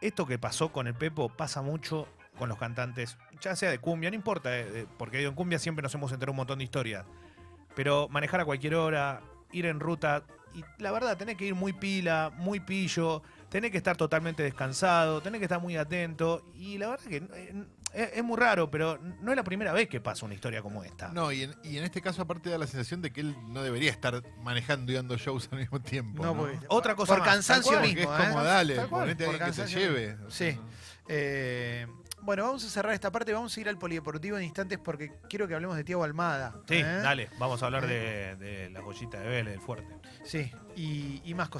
esto 0.01 0.25
que 0.25 0.37
pasó 0.37 0.71
con 0.71 0.87
el 0.87 0.93
Pepo 0.93 1.29
pasa 1.29 1.61
mucho 1.61 2.07
con 2.37 2.47
los 2.47 2.57
cantantes, 2.57 3.17
ya 3.41 3.55
sea 3.55 3.69
de 3.69 3.79
cumbia, 3.79 4.09
no 4.09 4.15
importa, 4.15 4.57
eh, 4.57 4.65
eh, 4.73 4.85
porque 4.97 5.23
en 5.23 5.33
cumbia 5.33 5.59
siempre 5.59 5.83
nos 5.83 5.93
hemos 5.93 6.11
enterado 6.11 6.31
un 6.31 6.37
montón 6.37 6.59
de 6.59 6.63
historias, 6.63 7.05
pero 7.75 8.07
manejar 8.09 8.39
a 8.39 8.45
cualquier 8.45 8.75
hora, 8.75 9.21
ir 9.51 9.65
en 9.65 9.79
ruta, 9.79 10.23
y 10.55 10.63
la 10.81 10.91
verdad, 10.91 11.17
tenés 11.17 11.35
que 11.35 11.45
ir 11.45 11.55
muy 11.55 11.73
pila, 11.73 12.31
muy 12.37 12.59
pillo, 12.61 13.21
tenés 13.49 13.71
que 13.71 13.77
estar 13.77 13.97
totalmente 13.97 14.41
descansado, 14.41 15.21
tenés 15.21 15.39
que 15.39 15.45
estar 15.45 15.59
muy 15.59 15.75
atento, 15.75 16.45
y 16.55 16.77
la 16.77 16.89
verdad 16.89 17.05
que 17.05 17.23
es, 17.93 18.09
es 18.13 18.23
muy 18.23 18.37
raro, 18.37 18.69
pero 18.69 18.97
no 19.21 19.31
es 19.31 19.35
la 19.35 19.43
primera 19.43 19.71
vez 19.73 19.87
que 19.89 19.99
pasa 20.01 20.25
una 20.25 20.35
historia 20.35 20.61
como 20.61 20.83
esta. 20.83 21.09
No, 21.09 21.31
y 21.31 21.43
en, 21.43 21.55
y 21.63 21.77
en 21.77 21.83
este 21.83 22.01
caso 22.01 22.21
aparte 22.21 22.49
da 22.49 22.57
la 22.57 22.67
sensación 22.67 23.01
de 23.01 23.11
que 23.11 23.21
él 23.21 23.35
no 23.47 23.61
debería 23.63 23.91
estar 23.91 24.23
manejando 24.41 24.91
y 24.91 24.95
dando 24.95 25.17
shows 25.17 25.49
al 25.51 25.59
mismo 25.59 25.81
tiempo. 25.81 26.23
No, 26.23 26.33
¿no? 26.33 26.39
porque- 26.41 26.59
Otra 26.69 26.95
cosa 26.95 27.13
Por 27.13 27.19
más, 27.19 27.29
cansancio 27.29 27.71
Porque 27.73 27.87
mismo, 27.95 28.15
es 28.17 28.27
como 28.29 28.41
¿eh? 28.41 28.45
dale, 28.45 28.75
Tal 28.75 28.89
cual, 28.89 29.01
ponete 29.03 29.25
a 29.27 29.31
que 29.31 29.37
cansancio 29.37 29.79
lleve. 29.79 30.07
mismo. 30.13 30.27
o 30.27 30.31
sea, 30.31 30.51
Sí. 30.51 30.57
no. 30.57 30.63
Eh, 31.07 31.87
bueno, 32.21 32.43
vamos 32.43 32.63
a 32.65 32.69
cerrar 32.69 32.93
esta 32.93 33.11
parte. 33.11 33.33
Vamos 33.33 33.55
a 33.55 33.59
ir 33.61 33.69
al 33.69 33.77
polideportivo 33.79 34.37
en 34.37 34.43
instantes 34.43 34.77
porque 34.77 35.13
quiero 35.29 35.47
que 35.47 35.55
hablemos 35.55 35.75
de 35.77 35.83
Tiago 35.83 36.03
Almada. 36.03 36.53
Sí, 36.67 36.75
¿eh? 36.75 36.83
dale, 36.83 37.29
vamos 37.39 37.63
a 37.63 37.65
hablar 37.67 37.87
de, 37.87 38.35
de 38.35 38.69
la 38.69 38.81
joyita 38.81 39.19
de 39.19 39.27
Vélez, 39.27 39.53
del 39.53 39.61
fuerte. 39.61 39.87
Sí, 40.23 40.51
y, 40.75 41.21
y 41.25 41.33
más 41.33 41.47
cosas. 41.49 41.57